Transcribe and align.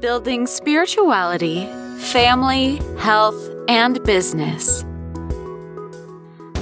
building 0.00 0.46
spirituality, 0.46 1.66
family, 1.98 2.76
health, 2.98 3.50
and 3.68 4.02
business. 4.04 4.82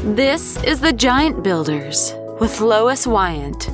This 0.02 0.62
is 0.64 0.80
the 0.80 0.92
Giant 0.92 1.44
Builders 1.44 2.14
with 2.40 2.60
Lois 2.60 3.06
Wyant. 3.06 3.68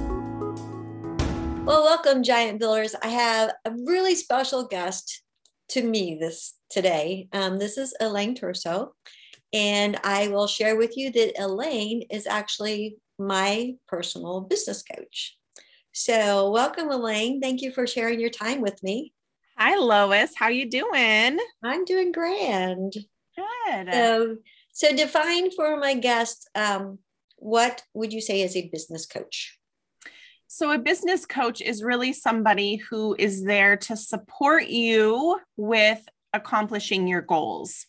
Well, 1.64 1.82
welcome, 1.82 2.22
Giant 2.22 2.60
Builders. 2.60 2.94
I 3.02 3.08
have 3.08 3.52
a 3.64 3.72
really 3.86 4.14
special 4.14 4.66
guest 4.66 5.22
to 5.70 5.82
me 5.82 6.18
this 6.20 6.54
today. 6.68 7.28
Um, 7.32 7.58
this 7.58 7.78
is 7.78 7.94
Elaine 8.00 8.36
Turso, 8.36 8.90
and 9.54 9.98
I 10.04 10.28
will 10.28 10.46
share 10.46 10.76
with 10.76 10.94
you 10.98 11.10
that 11.12 11.42
Elaine 11.42 12.02
is 12.10 12.26
actually 12.26 12.98
my 13.18 13.72
personal 13.88 14.42
business 14.42 14.82
coach. 14.82 15.38
So, 15.92 16.50
welcome, 16.50 16.90
Elaine. 16.90 17.40
Thank 17.40 17.62
you 17.62 17.72
for 17.72 17.86
sharing 17.86 18.20
your 18.20 18.30
time 18.30 18.60
with 18.60 18.82
me. 18.82 19.14
Hi, 19.56 19.76
Lois. 19.76 20.32
How 20.36 20.48
you 20.48 20.68
doing? 20.68 21.38
I'm 21.62 21.84
doing 21.84 22.10
grand. 22.10 22.92
Good. 23.36 23.92
So, 23.92 24.36
so 24.72 24.96
define 24.96 25.52
for 25.52 25.76
my 25.76 25.94
guest 25.94 26.50
um, 26.56 26.98
what 27.36 27.84
would 27.94 28.12
you 28.12 28.20
say 28.20 28.42
is 28.42 28.56
a 28.56 28.68
business 28.68 29.06
coach? 29.06 29.56
So, 30.48 30.72
a 30.72 30.78
business 30.78 31.24
coach 31.24 31.60
is 31.60 31.84
really 31.84 32.12
somebody 32.12 32.76
who 32.76 33.14
is 33.16 33.44
there 33.44 33.76
to 33.76 33.96
support 33.96 34.66
you 34.66 35.38
with 35.56 36.04
accomplishing 36.32 37.06
your 37.06 37.22
goals. 37.22 37.86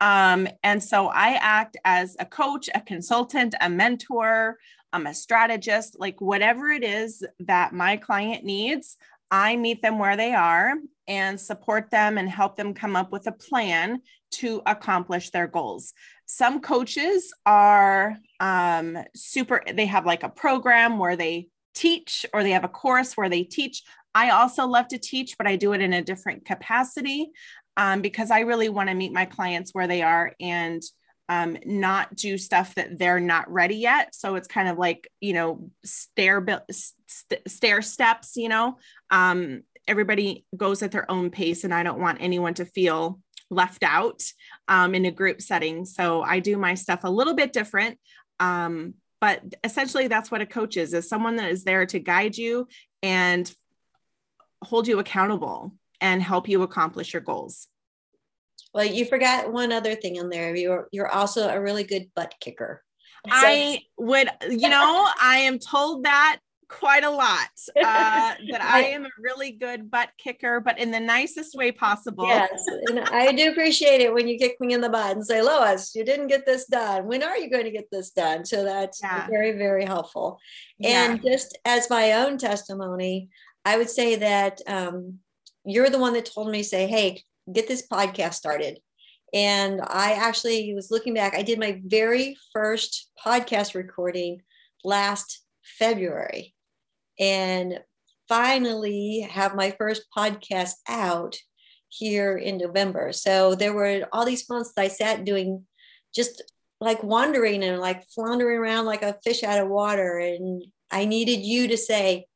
Um, 0.00 0.46
and 0.62 0.82
so, 0.82 1.08
I 1.08 1.30
act 1.40 1.76
as 1.84 2.16
a 2.20 2.24
coach, 2.24 2.70
a 2.72 2.80
consultant, 2.80 3.56
a 3.60 3.68
mentor, 3.68 4.58
I'm 4.92 5.08
a 5.08 5.14
strategist, 5.14 5.98
like 5.98 6.20
whatever 6.20 6.70
it 6.70 6.84
is 6.84 7.24
that 7.40 7.72
my 7.72 7.96
client 7.96 8.44
needs, 8.44 8.96
I 9.30 9.56
meet 9.56 9.82
them 9.82 9.98
where 9.98 10.16
they 10.16 10.34
are 10.34 10.74
and 11.10 11.40
support 11.40 11.90
them 11.90 12.18
and 12.18 12.30
help 12.30 12.56
them 12.56 12.72
come 12.72 12.94
up 12.94 13.10
with 13.10 13.26
a 13.26 13.32
plan 13.32 14.00
to 14.30 14.62
accomplish 14.64 15.30
their 15.30 15.48
goals. 15.48 15.92
Some 16.26 16.60
coaches 16.60 17.34
are 17.44 18.16
um, 18.38 18.96
super, 19.16 19.60
they 19.74 19.86
have 19.86 20.06
like 20.06 20.22
a 20.22 20.28
program 20.28 20.98
where 20.98 21.16
they 21.16 21.48
teach 21.74 22.24
or 22.32 22.44
they 22.44 22.52
have 22.52 22.62
a 22.62 22.68
course 22.68 23.16
where 23.16 23.28
they 23.28 23.42
teach. 23.42 23.82
I 24.14 24.30
also 24.30 24.68
love 24.68 24.86
to 24.88 24.98
teach, 24.98 25.36
but 25.36 25.48
I 25.48 25.56
do 25.56 25.72
it 25.72 25.80
in 25.80 25.92
a 25.92 26.02
different 26.02 26.44
capacity 26.44 27.32
um, 27.76 28.02
because 28.02 28.30
I 28.30 28.40
really 28.40 28.68
want 28.68 28.88
to 28.88 28.94
meet 28.94 29.12
my 29.12 29.24
clients 29.24 29.72
where 29.72 29.88
they 29.88 30.02
are 30.02 30.32
and 30.38 30.80
um, 31.28 31.56
not 31.64 32.14
do 32.14 32.38
stuff 32.38 32.74
that 32.76 32.98
they're 32.98 33.20
not 33.20 33.50
ready 33.50 33.76
yet. 33.76 34.14
So 34.14 34.36
it's 34.36 34.48
kind 34.48 34.68
of 34.68 34.78
like, 34.78 35.08
you 35.20 35.32
know, 35.32 35.70
stair, 35.84 36.44
st- 36.70 37.48
stair 37.48 37.82
steps, 37.82 38.36
you 38.36 38.48
know, 38.48 38.78
um, 39.10 39.62
everybody 39.90 40.46
goes 40.56 40.82
at 40.82 40.92
their 40.92 41.10
own 41.10 41.30
pace 41.30 41.64
and 41.64 41.74
I 41.74 41.82
don't 41.82 42.00
want 42.00 42.18
anyone 42.20 42.54
to 42.54 42.64
feel 42.64 43.20
left 43.50 43.82
out 43.82 44.22
um, 44.68 44.94
in 44.94 45.04
a 45.04 45.10
group 45.10 45.42
setting. 45.42 45.84
So 45.84 46.22
I 46.22 46.38
do 46.38 46.56
my 46.56 46.74
stuff 46.74 47.00
a 47.02 47.10
little 47.10 47.34
bit 47.34 47.52
different. 47.52 47.98
Um, 48.38 48.94
but 49.20 49.42
essentially 49.64 50.06
that's 50.06 50.30
what 50.30 50.40
a 50.40 50.46
coach 50.46 50.76
is, 50.76 50.94
is 50.94 51.08
someone 51.08 51.36
that 51.36 51.50
is 51.50 51.64
there 51.64 51.84
to 51.86 51.98
guide 51.98 52.38
you 52.38 52.68
and 53.02 53.52
hold 54.62 54.86
you 54.86 55.00
accountable 55.00 55.74
and 56.00 56.22
help 56.22 56.48
you 56.48 56.62
accomplish 56.62 57.12
your 57.12 57.22
goals. 57.22 57.66
Well, 58.72 58.84
you 58.84 59.04
forgot 59.04 59.52
one 59.52 59.72
other 59.72 59.96
thing 59.96 60.16
in 60.16 60.28
there. 60.30 60.54
You're 60.54 60.88
you're 60.92 61.08
also 61.08 61.48
a 61.48 61.60
really 61.60 61.82
good 61.82 62.10
butt 62.14 62.34
kicker. 62.40 62.82
So- 63.26 63.32
I 63.34 63.82
would, 63.98 64.28
you 64.48 64.68
know, 64.68 65.08
I 65.20 65.38
am 65.38 65.58
told 65.58 66.04
that 66.04 66.38
quite 66.70 67.04
a 67.04 67.10
lot 67.10 67.48
uh, 67.76 68.34
that 68.50 68.62
I 68.62 68.84
am 68.84 69.04
a 69.04 69.10
really 69.18 69.52
good 69.52 69.90
butt 69.90 70.10
kicker, 70.16 70.60
but 70.60 70.78
in 70.78 70.90
the 70.90 71.00
nicest 71.00 71.54
way 71.54 71.72
possible. 71.72 72.26
Yes, 72.26 72.64
and 72.88 73.00
I 73.00 73.32
do 73.32 73.50
appreciate 73.50 74.00
it 74.00 74.14
when 74.14 74.28
you 74.28 74.38
kick 74.38 74.60
me 74.60 74.72
in 74.72 74.80
the 74.80 74.88
butt 74.88 75.16
and 75.16 75.26
say, 75.26 75.42
"Lois, 75.42 75.94
you 75.94 76.04
didn't 76.04 76.28
get 76.28 76.46
this 76.46 76.66
done. 76.66 77.06
When 77.06 77.22
are 77.22 77.36
you 77.36 77.50
going 77.50 77.64
to 77.64 77.70
get 77.70 77.90
this 77.90 78.10
done?" 78.10 78.44
So 78.44 78.64
that's 78.64 79.00
yeah. 79.02 79.26
very, 79.26 79.52
very 79.52 79.84
helpful. 79.84 80.38
Yeah. 80.78 81.10
And 81.10 81.22
just 81.22 81.58
as 81.64 81.90
my 81.90 82.12
own 82.12 82.38
testimony, 82.38 83.28
I 83.64 83.76
would 83.76 83.90
say 83.90 84.16
that 84.16 84.60
um, 84.66 85.18
you're 85.64 85.90
the 85.90 85.98
one 85.98 86.14
that 86.14 86.26
told 86.26 86.50
me, 86.50 86.62
"Say, 86.62 86.86
hey, 86.86 87.22
get 87.52 87.68
this 87.68 87.86
podcast 87.86 88.34
started. 88.34 88.78
And 89.32 89.80
I 89.80 90.12
actually 90.12 90.74
was 90.74 90.90
looking 90.90 91.14
back, 91.14 91.34
I 91.34 91.42
did 91.42 91.58
my 91.58 91.80
very 91.84 92.36
first 92.52 93.10
podcast 93.24 93.74
recording 93.74 94.42
last 94.82 95.42
February 95.62 96.54
and 97.20 97.78
finally 98.28 99.28
have 99.30 99.54
my 99.54 99.72
first 99.78 100.04
podcast 100.16 100.72
out 100.88 101.36
here 101.88 102.36
in 102.36 102.56
November. 102.56 103.12
So 103.12 103.54
there 103.54 103.74
were 103.74 104.08
all 104.12 104.24
these 104.24 104.48
months 104.48 104.72
I 104.76 104.88
sat 104.88 105.24
doing 105.24 105.66
just 106.14 106.42
like 106.80 107.02
wandering 107.02 107.62
and 107.62 107.80
like 107.80 108.06
floundering 108.14 108.58
around 108.58 108.86
like 108.86 109.02
a 109.02 109.18
fish 109.22 109.42
out 109.42 109.60
of 109.60 109.68
water. 109.68 110.18
And 110.18 110.64
I 110.90 111.04
needed 111.04 111.44
you 111.44 111.68
to 111.68 111.76
say, 111.76 112.26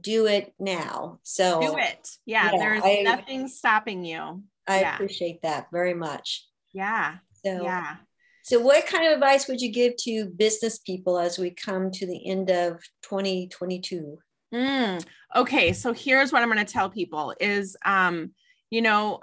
do 0.00 0.26
it 0.26 0.52
now. 0.58 1.20
So 1.22 1.60
do 1.60 1.78
it. 1.78 2.08
Yeah, 2.26 2.50
yeah 2.52 2.58
there's 2.58 2.82
I, 2.84 3.02
nothing 3.02 3.48
stopping 3.48 4.04
you. 4.04 4.42
I 4.66 4.80
yeah. 4.80 4.94
appreciate 4.94 5.42
that 5.42 5.68
very 5.72 5.94
much. 5.94 6.46
Yeah. 6.74 7.16
So 7.44 7.62
yeah. 7.62 7.96
So 8.48 8.58
what 8.58 8.86
kind 8.86 9.06
of 9.06 9.12
advice 9.12 9.46
would 9.46 9.60
you 9.60 9.70
give 9.70 9.94
to 10.04 10.24
business 10.24 10.78
people 10.78 11.18
as 11.18 11.38
we 11.38 11.50
come 11.50 11.90
to 11.90 12.06
the 12.06 12.30
end 12.30 12.48
of 12.48 12.80
2022? 13.02 14.16
Mm, 14.54 15.04
okay, 15.36 15.74
so 15.74 15.92
here's 15.92 16.32
what 16.32 16.40
I'm 16.40 16.50
going 16.50 16.64
to 16.64 16.72
tell 16.72 16.88
people 16.88 17.34
is 17.38 17.76
um 17.84 18.30
you 18.70 18.80
know, 18.80 19.20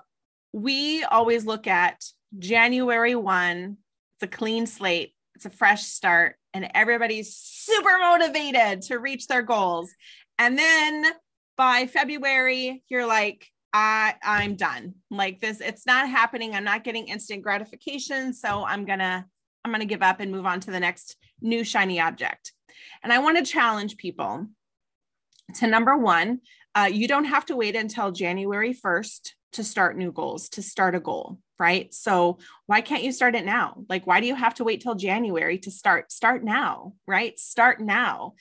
we 0.53 1.03
always 1.05 1.43
look 1.43 1.65
at 1.65 2.03
January 2.37 3.15
1, 3.15 3.77
it's 4.15 4.23
a 4.23 4.27
clean 4.27 4.67
slate, 4.67 5.15
it's 5.33 5.47
a 5.47 5.49
fresh 5.49 5.85
start 5.85 6.35
and 6.53 6.69
everybody's 6.75 7.35
super 7.35 7.97
motivated 7.97 8.83
to 8.83 8.99
reach 8.99 9.25
their 9.25 9.41
goals. 9.41 9.89
And 10.37 10.55
then 10.55 11.03
by 11.57 11.87
February, 11.87 12.83
you're 12.89 13.07
like, 13.07 13.49
I 13.75 14.15
I'm 14.23 14.55
done. 14.55 14.93
Like 15.11 15.41
this, 15.41 15.59
it's 15.59 15.85
not 15.85 16.09
happening. 16.09 16.55
I'm 16.55 16.63
not 16.63 16.85
getting 16.85 17.09
instant 17.09 17.43
gratification. 17.43 18.33
So 18.33 18.63
I'm 18.65 18.85
gonna, 18.85 19.25
I'm 19.65 19.71
gonna 19.71 19.83
give 19.83 20.01
up 20.01 20.21
and 20.21 20.31
move 20.31 20.45
on 20.45 20.61
to 20.61 20.71
the 20.71 20.79
next 20.79 21.17
new 21.41 21.65
shiny 21.65 21.99
object. 21.99 22.53
And 23.03 23.11
I 23.11 23.19
want 23.19 23.37
to 23.37 23.43
challenge 23.43 23.97
people 23.97 24.47
to 25.55 25.67
number 25.67 25.97
one, 25.97 26.39
uh, 26.73 26.89
you 26.89 27.05
don't 27.09 27.25
have 27.25 27.45
to 27.47 27.57
wait 27.57 27.75
until 27.75 28.13
January 28.13 28.73
1st 28.73 29.31
to 29.53 29.63
start 29.63 29.97
new 29.97 30.13
goals, 30.13 30.47
to 30.49 30.61
start 30.61 30.95
a 30.95 31.01
goal, 31.01 31.39
right? 31.59 31.93
So 31.93 32.37
why 32.67 32.79
can't 32.79 33.03
you 33.03 33.11
start 33.11 33.35
it 33.35 33.45
now? 33.45 33.83
Like, 33.89 34.07
why 34.07 34.21
do 34.21 34.27
you 34.27 34.35
have 34.35 34.55
to 34.55 34.63
wait 34.63 34.81
till 34.81 34.95
January 34.95 35.57
to 35.59 35.71
start? 35.71 36.13
Start 36.13 36.45
now, 36.45 36.93
right? 37.07 37.37
Start 37.37 37.81
now. 37.81 38.35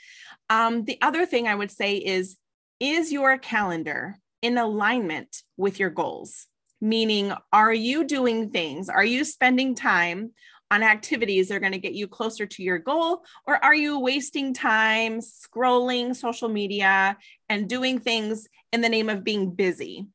Um, 0.48 0.84
the 0.84 0.98
other 1.02 1.26
thing 1.26 1.48
I 1.48 1.54
would 1.56 1.72
say 1.72 1.96
is, 1.96 2.36
is 2.78 3.12
your 3.12 3.36
calendar 3.36 4.18
in 4.44 4.58
alignment 4.58 5.42
with 5.56 5.80
your 5.80 5.88
goals? 5.88 6.46
Meaning, 6.78 7.32
are 7.50 7.72
you 7.72 8.04
doing 8.04 8.50
things? 8.50 8.90
Are 8.90 9.04
you 9.04 9.24
spending 9.24 9.74
time 9.74 10.32
on 10.70 10.82
activities 10.82 11.48
that 11.48 11.54
are 11.54 11.60
going 11.60 11.72
to 11.72 11.78
get 11.78 11.94
you 11.94 12.06
closer 12.06 12.44
to 12.44 12.62
your 12.62 12.78
goal? 12.78 13.24
Or 13.46 13.56
are 13.64 13.74
you 13.74 13.98
wasting 13.98 14.52
time 14.52 15.20
scrolling 15.20 16.14
social 16.14 16.50
media 16.50 17.16
and 17.48 17.66
doing 17.66 18.00
things 18.00 18.46
in 18.70 18.82
the 18.82 18.90
name 18.90 19.08
of 19.08 19.24
being 19.24 19.54
busy? 19.54 20.08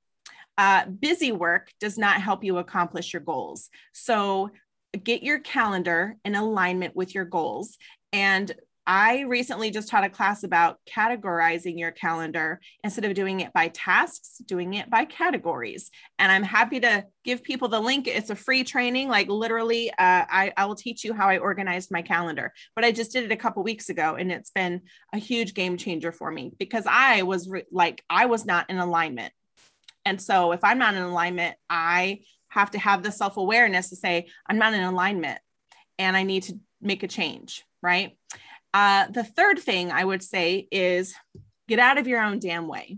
Uh, 0.60 0.86
busy 0.86 1.32
work 1.32 1.72
does 1.80 1.98
not 1.98 2.22
help 2.22 2.44
you 2.44 2.60
accomplish 2.60 3.14
your 3.14 3.24
goals. 3.24 3.70
So 3.94 4.52
get 5.04 5.24
your 5.24 5.40
calendar 5.40 6.18
in 6.24 6.36
alignment 6.36 6.96
with 6.96 7.16
your 7.16 7.26
goals 7.26 7.80
and 8.14 8.54
I 8.92 9.20
recently 9.20 9.70
just 9.70 9.88
taught 9.88 10.04
a 10.04 10.10
class 10.10 10.42
about 10.42 10.80
categorizing 10.92 11.78
your 11.78 11.92
calendar 11.92 12.60
instead 12.84 13.06
of 13.06 13.14
doing 13.14 13.42
it 13.42 13.54
by 13.54 13.68
tasks, 13.68 14.40
doing 14.48 14.74
it 14.74 14.90
by 14.90 15.06
categories. 15.06 15.92
And 16.18 16.32
I'm 16.32 16.42
happy 16.42 16.80
to 16.80 17.06
give 17.24 17.44
people 17.44 17.68
the 17.68 17.80
link. 17.80 18.08
It's 18.08 18.32
a 18.32 18.36
free 18.36 18.64
training. 18.64 19.08
Like 19.08 19.28
literally, 19.28 19.92
uh, 19.92 19.94
I, 20.00 20.54
I 20.58 20.66
will 20.66 20.74
teach 20.74 21.04
you 21.04 21.14
how 21.14 21.30
I 21.30 21.38
organized 21.38 21.92
my 21.92 22.02
calendar. 22.02 22.52
But 22.76 22.84
I 22.84 22.92
just 22.92 23.12
did 23.12 23.26
it 23.26 23.32
a 23.32 23.36
couple 23.36 23.62
weeks 23.62 23.90
ago, 23.90 24.16
and 24.16 24.32
it's 24.32 24.50
been 24.50 24.82
a 25.14 25.20
huge 25.20 25.54
game 25.54 25.78
changer 25.78 26.12
for 26.12 26.32
me 26.32 26.52
because 26.58 26.86
I 26.90 27.22
was 27.22 27.48
re- 27.48 27.66
like, 27.72 28.04
I 28.10 28.26
was 28.26 28.44
not 28.44 28.72
in 28.72 28.80
alignment. 28.80 29.32
And 30.04 30.20
so 30.20 30.52
if 30.52 30.64
I'm 30.64 30.80
not 30.80 30.96
in 30.96 31.04
alignment, 31.04 31.58
I 31.70 32.22
have 32.48 32.72
to 32.72 32.80
have 32.80 33.04
the 33.04 33.12
self 33.12 33.38
awareness 33.38 33.90
to 33.90 33.96
say, 33.96 34.30
I'm 34.48 34.58
not 34.58 34.74
in 34.74 34.82
alignment 34.82 35.40
and 36.00 36.18
I 36.18 36.24
need 36.24 36.42
to 36.44 36.60
make 36.82 37.04
a 37.04 37.08
change. 37.08 37.64
Right. 37.84 38.18
Uh, 38.74 39.08
the 39.08 39.24
third 39.24 39.60
thing 39.60 39.92
I 39.92 40.04
would 40.04 40.22
say 40.24 40.68
is 40.72 41.14
get 41.68 41.80
out 41.80 41.98
of 41.98 42.08
your 42.08 42.22
own 42.22 42.40
damn 42.40 42.68
way. 42.68 42.98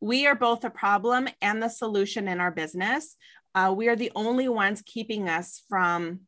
We 0.00 0.26
are 0.26 0.34
both 0.34 0.60
the 0.62 0.70
problem 0.70 1.28
and 1.40 1.62
the 1.62 1.68
solution 1.68 2.26
in 2.28 2.40
our 2.40 2.50
business. 2.50 3.16
Uh, 3.54 3.72
we 3.76 3.88
are 3.88 3.96
the 3.96 4.12
only 4.16 4.48
ones 4.48 4.82
keeping 4.84 5.28
us 5.28 5.62
from 5.68 6.20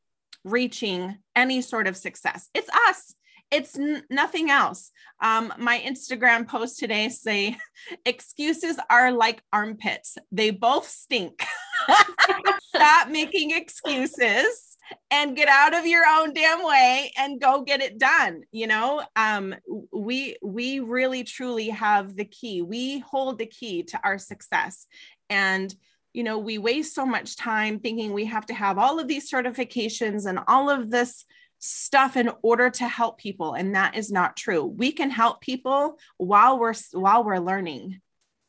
reaching 0.45 1.17
any 1.35 1.61
sort 1.61 1.87
of 1.87 1.97
success. 1.97 2.49
It's 2.55 2.69
us. 2.89 3.15
it's 3.51 3.79
n- 3.79 4.03
nothing 4.11 4.51
else. 4.51 4.91
Um, 5.21 5.53
my 5.59 5.79
Instagram 5.81 6.47
post 6.47 6.79
today 6.79 7.09
say 7.09 7.57
excuses 8.07 8.79
are 8.91 9.13
like 9.13 9.43
armpits. 9.53 10.19
They 10.33 10.51
both 10.51 10.89
stink. 10.89 11.45
Stop 12.75 13.09
making 13.09 13.53
excuses 13.53 14.74
and 15.11 15.37
get 15.37 15.49
out 15.49 15.75
of 15.75 15.87
your 15.87 16.05
own 16.07 16.33
damn 16.33 16.65
way 16.65 17.13
and 17.17 17.41
go 17.41 17.63
get 17.63 17.81
it 17.81 17.99
done. 17.99 18.43
You 18.53 18.67
know, 18.67 19.03
um, 19.17 19.55
we 19.93 20.37
we 20.43 20.81
really 20.81 21.25
truly 21.25 21.69
have 21.71 22.17
the 22.17 22.25
key. 22.25 22.63
We 22.63 23.01
hold 23.01 23.39
the 23.39 23.47
key 23.47 23.83
to 23.85 24.01
our 24.05 24.19
success. 24.19 24.87
And 25.31 25.75
you 26.13 26.23
know, 26.23 26.39
we 26.39 26.59
waste 26.59 26.95
so 26.95 27.05
much 27.05 27.37
time 27.37 27.81
thinking 27.81 28.13
we 28.13 28.27
have 28.27 28.47
to 28.47 28.55
have 28.55 28.79
all 28.79 29.01
of 29.01 29.09
these 29.09 29.31
certifications 29.31 30.27
and 30.27 30.39
all 30.47 30.71
of 30.71 30.91
this 30.91 31.25
stuff 31.59 32.17
in 32.17 32.31
order 32.43 32.69
to 32.69 32.87
help 32.87 33.17
people 33.17 33.55
and 33.55 33.75
that 33.75 33.97
is 33.97 34.13
not 34.13 34.37
true 34.37 34.67
we 34.67 34.93
can 34.93 35.09
help 35.09 35.41
people 35.41 35.99
while 36.19 36.59
we're 36.59 36.75
while 36.93 37.25
we're 37.25 37.39
learning 37.39 37.99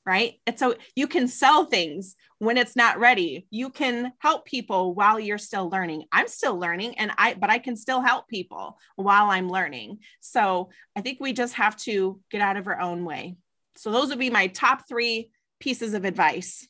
right? 0.06 0.34
And 0.46 0.58
so 0.58 0.76
you 0.96 1.08
can 1.08 1.28
sell 1.28 1.66
things 1.66 2.16
when 2.40 2.58
it's 2.58 2.76
not 2.76 3.00
ready. 3.00 3.48
You 3.50 3.70
can 3.70 4.14
help 4.20 4.46
people 4.46 4.94
while 4.94 5.20
you're 5.20 5.38
still 5.38 5.70
learning. 5.70 6.06
I'm 6.12 6.28
still 6.28 6.58
learning 6.58 6.98
and 7.00 7.12
i 7.18 7.34
but 7.34 7.50
i 7.50 7.58
can 7.58 7.76
still 7.76 8.02
help 8.02 8.28
people 8.28 8.78
while 8.96 9.30
i'm 9.30 9.50
learning. 9.50 10.00
So 10.22 10.70
i 10.96 11.02
think 11.02 11.20
we 11.20 11.34
just 11.34 11.56
have 11.56 11.76
to 11.78 12.20
get 12.30 12.42
out 12.42 12.58
of 12.58 12.68
our 12.68 12.80
own 12.80 13.04
way. 13.06 13.36
So 13.76 13.92
those 13.92 14.10
would 14.10 14.20
be 14.20 14.30
my 14.30 14.48
top 14.48 14.88
three 14.88 15.32
pieces 15.60 15.94
of 15.94 16.06
advice. 16.06 16.68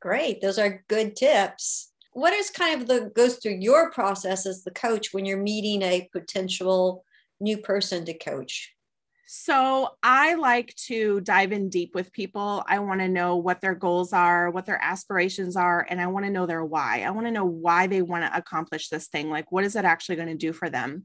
Great. 0.00 0.40
Those 0.40 0.58
are 0.58 0.84
good 0.88 1.16
tips. 1.16 1.90
What 2.12 2.32
is 2.32 2.50
kind 2.50 2.80
of 2.80 2.86
the 2.86 3.10
goes 3.16 3.36
through 3.36 3.58
your 3.60 3.90
process 3.90 4.46
as 4.46 4.62
the 4.62 4.70
coach 4.70 5.12
when 5.12 5.24
you're 5.24 5.38
meeting 5.38 5.82
a 5.82 6.08
potential 6.12 7.04
new 7.40 7.58
person 7.58 8.04
to 8.04 8.14
coach? 8.16 8.73
So 9.26 9.90
I 10.02 10.34
like 10.34 10.74
to 10.86 11.20
dive 11.22 11.52
in 11.52 11.70
deep 11.70 11.94
with 11.94 12.12
people. 12.12 12.62
I 12.68 12.78
want 12.80 13.00
to 13.00 13.08
know 13.08 13.36
what 13.36 13.60
their 13.60 13.74
goals 13.74 14.12
are, 14.12 14.50
what 14.50 14.66
their 14.66 14.82
aspirations 14.82 15.56
are, 15.56 15.86
and 15.88 16.00
I 16.00 16.08
want 16.08 16.26
to 16.26 16.30
know 16.30 16.46
their 16.46 16.64
why. 16.64 17.02
I 17.02 17.10
want 17.10 17.26
to 17.26 17.32
know 17.32 17.44
why 17.44 17.86
they 17.86 18.02
want 18.02 18.24
to 18.24 18.36
accomplish 18.36 18.88
this 18.88 19.08
thing. 19.08 19.30
Like 19.30 19.50
what 19.50 19.64
is 19.64 19.76
it 19.76 19.84
actually 19.84 20.16
going 20.16 20.28
to 20.28 20.34
do 20.34 20.52
for 20.52 20.68
them? 20.68 21.04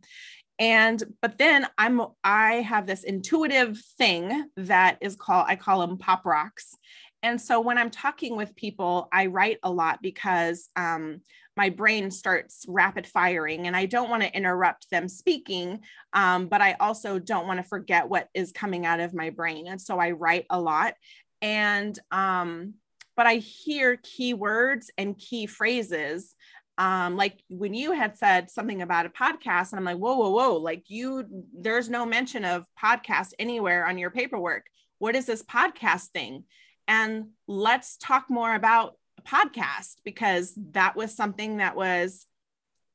And 0.60 1.02
but 1.22 1.38
then 1.38 1.66
I'm 1.78 2.02
I 2.24 2.56
have 2.56 2.86
this 2.86 3.04
intuitive 3.04 3.82
thing 3.98 4.50
that 4.58 4.98
is 5.00 5.16
called 5.16 5.46
I 5.48 5.56
call 5.56 5.80
them 5.80 5.98
pop 5.98 6.26
rocks. 6.26 6.76
And 7.24 7.40
so 7.40 7.60
when 7.60 7.78
I'm 7.78 7.90
talking 7.90 8.36
with 8.36 8.56
people, 8.56 9.08
I 9.12 9.28
write 9.28 9.60
a 9.64 9.72
lot 9.72 10.00
because 10.02 10.70
um, 10.76 11.22
my 11.60 11.70
brain 11.70 12.10
starts 12.10 12.64
rapid 12.70 13.06
firing 13.06 13.68
and 13.68 13.76
I 13.76 13.86
don't 13.86 14.10
want 14.10 14.24
to 14.24 14.34
interrupt 14.34 14.90
them 14.90 15.10
speaking, 15.10 15.82
um, 16.14 16.48
but 16.48 16.62
I 16.62 16.78
also 16.80 17.20
don't 17.20 17.48
want 17.48 17.60
to 17.60 17.68
forget 17.68 18.08
what 18.08 18.30
is 18.34 18.54
coming 18.54 18.86
out 18.86 19.02
of 19.02 19.14
my 19.14 19.30
brain. 19.30 19.68
And 19.68 19.82
so 19.82 20.00
I 20.00 20.12
write 20.12 20.46
a 20.50 20.58
lot. 20.58 20.94
And, 21.42 22.00
um, 22.12 22.76
but 23.18 23.28
I 23.28 23.36
hear 23.36 24.00
key 24.02 24.34
words 24.34 24.90
and 24.98 25.18
key 25.18 25.48
phrases. 25.48 26.34
Um, 26.78 27.18
like 27.18 27.44
when 27.50 27.74
you 27.74 27.92
had 27.92 28.18
said 28.18 28.50
something 28.50 28.82
about 28.82 29.06
a 29.06 29.10
podcast, 29.10 29.74
and 29.74 29.80
I'm 29.80 29.84
like, 29.84 29.98
whoa, 29.98 30.16
whoa, 30.16 30.30
whoa, 30.30 30.56
like 30.56 30.86
you, 30.88 31.26
there's 31.54 31.90
no 31.90 32.06
mention 32.06 32.46
of 32.46 32.64
podcast 32.82 33.34
anywhere 33.38 33.86
on 33.86 33.98
your 33.98 34.12
paperwork. 34.12 34.66
What 35.00 35.18
is 35.18 35.26
this 35.26 35.44
podcast 35.44 36.06
thing? 36.14 36.46
and 36.90 37.28
let's 37.48 37.98
talk 37.98 38.32
more 38.32 38.56
about 38.56 38.96
podcast 39.30 39.96
because 40.04 40.54
that 40.72 40.96
was 40.96 41.16
something 41.16 41.58
that 41.58 41.76
was 41.76 42.26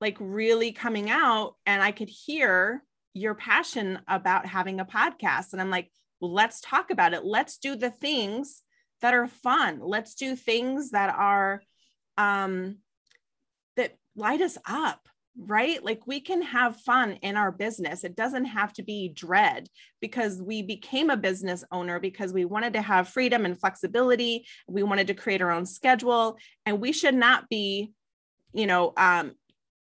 like 0.01 0.17
really 0.19 0.73
coming 0.73 1.11
out 1.11 1.55
and 1.67 1.83
I 1.83 1.93
could 1.93 2.09
hear 2.09 2.83
your 3.15 3.35
passion 3.35 4.01
about 4.09 4.47
having 4.47 4.81
a 4.81 4.85
podcast. 4.85 5.53
And 5.53 5.61
I'm 5.61 5.71
like 5.71 5.91
well, 6.21 6.33
let's 6.33 6.61
talk 6.61 6.91
about 6.91 7.13
it. 7.13 7.25
Let's 7.25 7.59
do 7.59 7.77
the 7.77 7.91
things 7.91 8.63
that 9.03 9.13
are 9.13 9.29
fun. 9.29 9.81
Let's 9.83 10.15
do 10.15 10.37
things 10.37 10.91
that 10.91 11.15
are 11.15 11.61
um 12.17 12.79
that 13.77 13.97
light 14.17 14.41
us 14.41 14.57
up 14.67 15.09
right? 15.37 15.85
Like 15.85 16.07
we 16.07 16.21
can 16.21 16.43
have 16.43 16.81
fun 16.81 17.15
in 17.23 17.37
our 17.37 17.51
business. 17.51 18.05
It 18.05 18.15
doesn't 18.15 18.45
have 18.45 18.73
to 18.75 18.83
be 18.83 19.09
dread 19.09 19.69
because 20.01 20.41
we 20.41 20.63
became 20.63 21.11
a 21.11 21.17
business 21.17 21.65
owner 21.73 21.99
because 21.99 22.33
we 22.33 22.45
wanted 22.45 22.75
to 22.75 22.83
have 22.83 23.09
freedom 23.09 23.45
and 23.45 23.59
flexibility. 23.59 24.47
We 24.69 24.83
wanted 24.83 25.09
to 25.09 25.15
create 25.15 25.43
our 25.43 25.51
own 25.51 25.67
schedule, 25.67 26.39
and 26.67 26.81
we 26.81 26.93
should 26.93 27.15
not 27.15 27.49
be, 27.49 27.93
you 28.53 28.67
know, 28.67 28.93
um, 28.97 29.33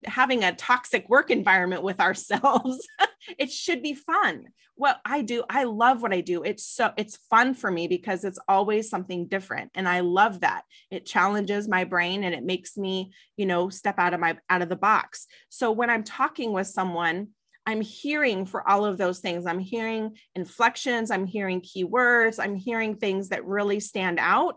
having 0.05 0.43
a 0.43 0.55
toxic 0.55 1.07
work 1.09 1.29
environment 1.29 1.83
with 1.83 1.99
ourselves. 1.99 2.87
it 3.37 3.51
should 3.51 3.81
be 3.81 3.93
fun. 3.93 4.47
What 4.75 4.99
I 5.05 5.21
do, 5.21 5.43
I 5.49 5.65
love 5.65 6.01
what 6.01 6.13
I 6.13 6.21
do. 6.21 6.43
It's 6.43 6.65
so 6.65 6.91
it's 6.97 7.17
fun 7.29 7.53
for 7.53 7.69
me 7.69 7.87
because 7.87 8.23
it's 8.23 8.39
always 8.47 8.89
something 8.89 9.27
different 9.27 9.71
and 9.75 9.87
I 9.87 9.99
love 9.99 10.39
that. 10.39 10.63
It 10.89 11.05
challenges 11.05 11.67
my 11.67 11.83
brain 11.83 12.23
and 12.23 12.33
it 12.33 12.43
makes 12.43 12.77
me, 12.77 13.11
you 13.37 13.45
know, 13.45 13.69
step 13.69 13.99
out 13.99 14.13
of 14.13 14.19
my 14.19 14.37
out 14.49 14.61
of 14.61 14.69
the 14.69 14.75
box. 14.75 15.27
So 15.49 15.71
when 15.71 15.89
I'm 15.89 16.03
talking 16.03 16.51
with 16.51 16.67
someone, 16.67 17.27
I'm 17.65 17.81
hearing 17.81 18.45
for 18.45 18.67
all 18.67 18.85
of 18.85 18.97
those 18.97 19.19
things. 19.19 19.45
I'm 19.45 19.59
hearing 19.59 20.17
inflections, 20.35 21.11
I'm 21.11 21.27
hearing 21.27 21.61
keywords, 21.61 22.39
I'm 22.43 22.55
hearing 22.55 22.95
things 22.95 23.29
that 23.29 23.45
really 23.45 23.79
stand 23.79 24.19
out. 24.19 24.55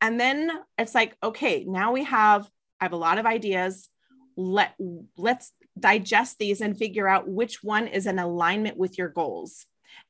And 0.00 0.18
then 0.18 0.50
it's 0.78 0.94
like, 0.94 1.16
okay, 1.22 1.64
now 1.66 1.92
we 1.92 2.04
have 2.04 2.48
I 2.80 2.84
have 2.84 2.92
a 2.92 2.96
lot 2.96 3.18
of 3.18 3.26
ideas 3.26 3.88
let 4.36 4.74
let's 5.16 5.52
digest 5.78 6.38
these 6.38 6.60
and 6.60 6.76
figure 6.76 7.08
out 7.08 7.28
which 7.28 7.62
one 7.62 7.86
is 7.86 8.06
in 8.06 8.18
alignment 8.18 8.76
with 8.76 8.98
your 8.98 9.08
goals. 9.08 9.66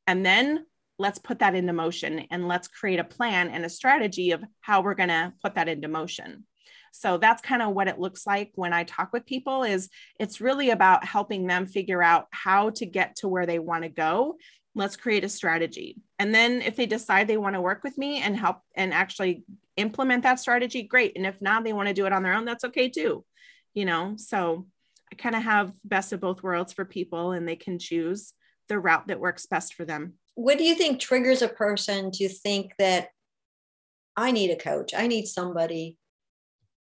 And 0.06 0.24
then 0.24 0.66
let's 0.98 1.18
put 1.18 1.40
that 1.40 1.54
into 1.54 1.72
motion 1.72 2.26
and 2.30 2.48
let's 2.48 2.68
create 2.68 2.98
a 2.98 3.04
plan 3.04 3.50
and 3.50 3.64
a 3.64 3.70
strategy 3.70 4.30
of 4.30 4.42
how 4.60 4.80
we're 4.80 4.94
going 4.94 5.08
to 5.08 5.32
put 5.42 5.54
that 5.54 5.68
into 5.68 5.88
motion. 5.88 6.44
So 6.92 7.18
that's 7.18 7.42
kind 7.42 7.60
of 7.60 7.74
what 7.74 7.88
it 7.88 7.98
looks 7.98 8.26
like 8.26 8.52
when 8.54 8.72
i 8.72 8.84
talk 8.84 9.12
with 9.12 9.26
people 9.26 9.64
is 9.64 9.90
it's 10.18 10.40
really 10.40 10.70
about 10.70 11.04
helping 11.04 11.46
them 11.46 11.66
figure 11.66 12.02
out 12.02 12.26
how 12.30 12.70
to 12.70 12.86
get 12.86 13.16
to 13.16 13.28
where 13.28 13.44
they 13.44 13.58
want 13.58 13.82
to 13.82 13.90
go. 13.90 14.36
Let's 14.74 14.96
create 14.96 15.24
a 15.24 15.28
strategy. 15.28 15.96
And 16.18 16.34
then 16.34 16.62
if 16.62 16.76
they 16.76 16.86
decide 16.86 17.28
they 17.28 17.36
want 17.36 17.54
to 17.54 17.60
work 17.60 17.84
with 17.84 17.98
me 17.98 18.22
and 18.22 18.36
help 18.36 18.60
and 18.74 18.94
actually 18.94 19.44
implement 19.76 20.22
that 20.22 20.40
strategy 20.40 20.84
great. 20.84 21.16
And 21.16 21.26
if 21.26 21.40
not 21.42 21.64
they 21.64 21.74
want 21.74 21.88
to 21.88 21.94
do 21.94 22.06
it 22.06 22.12
on 22.12 22.22
their 22.22 22.34
own 22.34 22.46
that's 22.46 22.64
okay 22.64 22.88
too 22.88 23.24
you 23.76 23.84
know? 23.84 24.14
So 24.16 24.66
i 25.12 25.14
kind 25.14 25.36
of 25.36 25.42
have 25.44 25.72
best 25.84 26.12
of 26.12 26.20
both 26.20 26.42
worlds 26.42 26.72
for 26.72 26.84
people 26.84 27.30
and 27.30 27.46
they 27.46 27.54
can 27.54 27.78
choose 27.78 28.32
the 28.68 28.80
route 28.80 29.06
that 29.06 29.20
works 29.20 29.46
best 29.46 29.74
for 29.74 29.84
them. 29.84 30.14
What 30.34 30.58
do 30.58 30.64
you 30.64 30.74
think 30.74 30.98
triggers 30.98 31.42
a 31.42 31.48
person 31.48 32.10
to 32.12 32.28
think 32.28 32.72
that 32.80 33.10
i 34.16 34.32
need 34.32 34.50
a 34.50 34.56
coach 34.56 34.94
i 34.94 35.06
need 35.06 35.26
somebody 35.26 35.96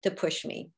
to 0.02 0.10
push 0.10 0.44
me 0.44 0.70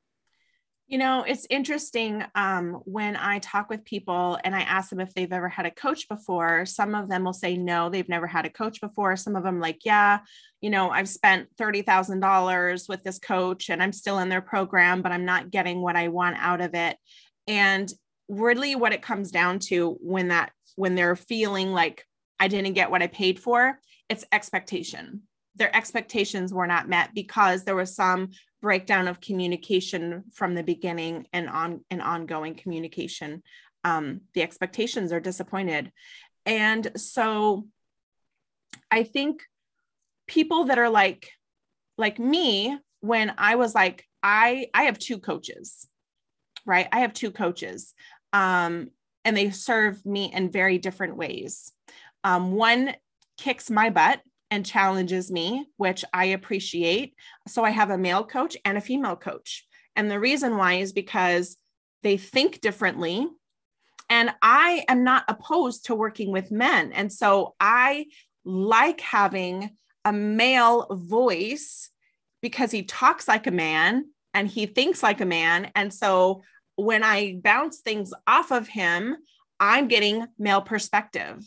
you 0.91 0.99
know, 0.99 1.23
it's 1.23 1.47
interesting 1.49 2.25
um, 2.35 2.81
when 2.85 3.15
I 3.15 3.39
talk 3.39 3.71
with 3.71 3.85
people 3.85 4.41
and 4.43 4.57
I 4.57 4.63
ask 4.63 4.91
them 4.91 4.99
if 4.99 5.15
they've 5.15 5.33
ever 5.33 5.49
had 5.49 5.65
a 5.65 5.71
coach 5.71 6.09
before. 6.09 6.67
Some 6.67 6.97
of 6.97 7.09
them 7.09 7.23
will 7.23 7.33
say 7.33 7.57
no, 7.57 7.89
they've 7.89 8.09
never 8.09 8.27
had 8.27 8.45
a 8.45 8.51
coach 8.51 8.81
before. 8.81 9.15
Some 9.15 9.37
of 9.37 9.45
them, 9.45 9.61
like, 9.61 9.85
yeah, 9.85 10.19
you 10.61 10.69
know, 10.69 10.91
I've 10.91 11.09
spent 11.09 11.47
$30,000 11.61 12.89
with 12.89 13.05
this 13.05 13.21
coach 13.21 13.71
and 13.71 13.81
I'm 13.81 13.93
still 13.93 14.19
in 14.19 14.29
their 14.29 14.41
program, 14.41 15.01
but 15.01 15.13
I'm 15.13 15.25
not 15.25 15.53
getting 15.53 15.81
what 15.81 15.95
I 15.95 16.09
want 16.09 16.39
out 16.41 16.61
of 16.61 16.75
it. 16.75 16.97
And 17.47 17.89
really, 18.29 18.75
what 18.75 18.93
it 18.93 19.01
comes 19.01 19.31
down 19.31 19.61
to 19.61 19.97
when 20.01 20.29
that, 20.29 20.51
when 20.75 20.97
they're 20.97 21.15
feeling 21.15 21.73
like 21.73 22.05
I 22.41 22.49
didn't 22.49 22.73
get 22.75 22.91
what 22.91 23.03
I 23.03 23.07
paid 23.07 23.39
for, 23.39 23.79
it's 24.09 24.25
expectation 24.33 25.23
their 25.57 25.75
expectations 25.77 26.55
were 26.55 26.67
not 26.67 26.89
met 26.89 27.11
because 27.15 27.65
there 27.65 27.77
was 27.77 27.95
some 27.95 28.31
breakdown 28.61 29.09
of 29.09 29.21
communication 29.21 30.25
from 30.33 30.55
the 30.55 30.63
beginning 30.63 31.27
and 31.33 31.49
on 31.49 31.85
and 31.91 32.03
ongoing 32.03 32.55
communication. 32.55 33.43
Um, 33.85 34.23
the 34.35 34.43
expectations 34.43 35.13
are 35.13 35.21
disappointed. 35.21 35.93
And 36.47 36.91
so 36.97 37.67
i 38.91 39.03
think 39.03 39.43
people 40.27 40.65
that 40.65 40.79
are 40.79 40.89
like 40.89 41.31
like 41.99 42.19
me 42.19 42.79
when 43.01 43.33
i 43.37 43.57
was 43.57 43.75
like 43.75 44.07
i 44.23 44.67
i 44.75 44.85
have 44.85 44.99
two 44.99 45.19
coaches 45.19 45.89
right? 46.67 46.89
I 46.93 47.01
have 47.01 47.13
two 47.13 47.31
coaches 47.31 47.95
um, 48.33 48.91
and 49.25 49.37
they 49.37 49.51
serve 49.51 50.05
me 50.07 50.33
in 50.33 50.51
very 50.51 50.79
different 50.79 51.17
ways. 51.17 51.73
Um, 52.25 52.53
one 52.53 52.95
kicks 53.39 53.71
my 53.71 53.91
butt 53.91 54.21
and 54.51 54.67
challenges 54.67 55.31
me, 55.31 55.67
which 55.77 56.05
I 56.13 56.27
appreciate. 56.27 57.15
So 57.49 57.65
I 57.65 57.71
have 57.71 57.91
a 57.91 57.99
male 57.99 58.25
coach 58.25 58.57
and 58.65 58.77
a 58.77 58.81
female 58.81 59.17
coach. 59.17 59.67
And 59.97 60.11
the 60.11 60.21
reason 60.21 60.57
why 60.57 60.75
is 60.75 60.93
because 60.93 61.57
they 62.03 62.17
think 62.17 62.61
differently. 62.61 63.27
And 64.09 64.33
I 64.43 64.85
am 64.89 65.05
not 65.05 65.25
opposed 65.29 65.87
to 65.87 65.95
working 65.95 66.33
with 66.33 66.51
men. 66.51 66.93
And 66.93 67.13
so 67.13 67.55
I 67.61 68.07
like 68.45 69.01
having 69.01 69.77
a 70.05 70.13
male 70.13 70.87
voice 70.91 71.91
because 72.41 72.71
he 72.71 72.83
talks 72.83 73.29
like 73.29 73.47
a 73.47 73.53
man 73.53 74.07
and 74.35 74.49
he 74.49 74.67
thinks 74.67 75.03
like 75.03 75.21
a 75.21 75.27
man. 75.27 75.71
And 75.75 75.93
so 75.93 76.43
when 76.77 77.05
I 77.05 77.39
bounce 77.43 77.81
things 77.81 78.13
off 78.27 78.51
of 78.51 78.67
him, 78.67 79.17
I'm 79.59 79.89
getting 79.89 80.27
male 80.39 80.63
perspective, 80.63 81.45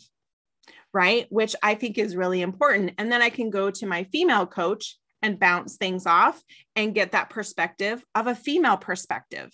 right? 0.94 1.26
Which 1.28 1.54
I 1.62 1.74
think 1.74 1.98
is 1.98 2.16
really 2.16 2.40
important. 2.40 2.92
And 2.96 3.12
then 3.12 3.20
I 3.20 3.28
can 3.28 3.50
go 3.50 3.70
to 3.70 3.86
my 3.86 4.04
female 4.04 4.46
coach 4.46 4.96
and 5.20 5.40
bounce 5.40 5.76
things 5.76 6.06
off 6.06 6.40
and 6.76 6.94
get 6.94 7.12
that 7.12 7.30
perspective 7.30 8.02
of 8.14 8.28
a 8.28 8.34
female 8.34 8.76
perspective. 8.76 9.52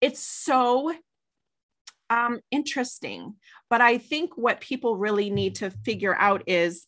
It's 0.00 0.20
so 0.20 0.94
um, 2.10 2.40
interesting. 2.50 3.34
But 3.68 3.82
I 3.82 3.98
think 3.98 4.36
what 4.36 4.60
people 4.60 4.96
really 4.96 5.28
need 5.28 5.56
to 5.56 5.70
figure 5.70 6.16
out 6.16 6.42
is 6.46 6.86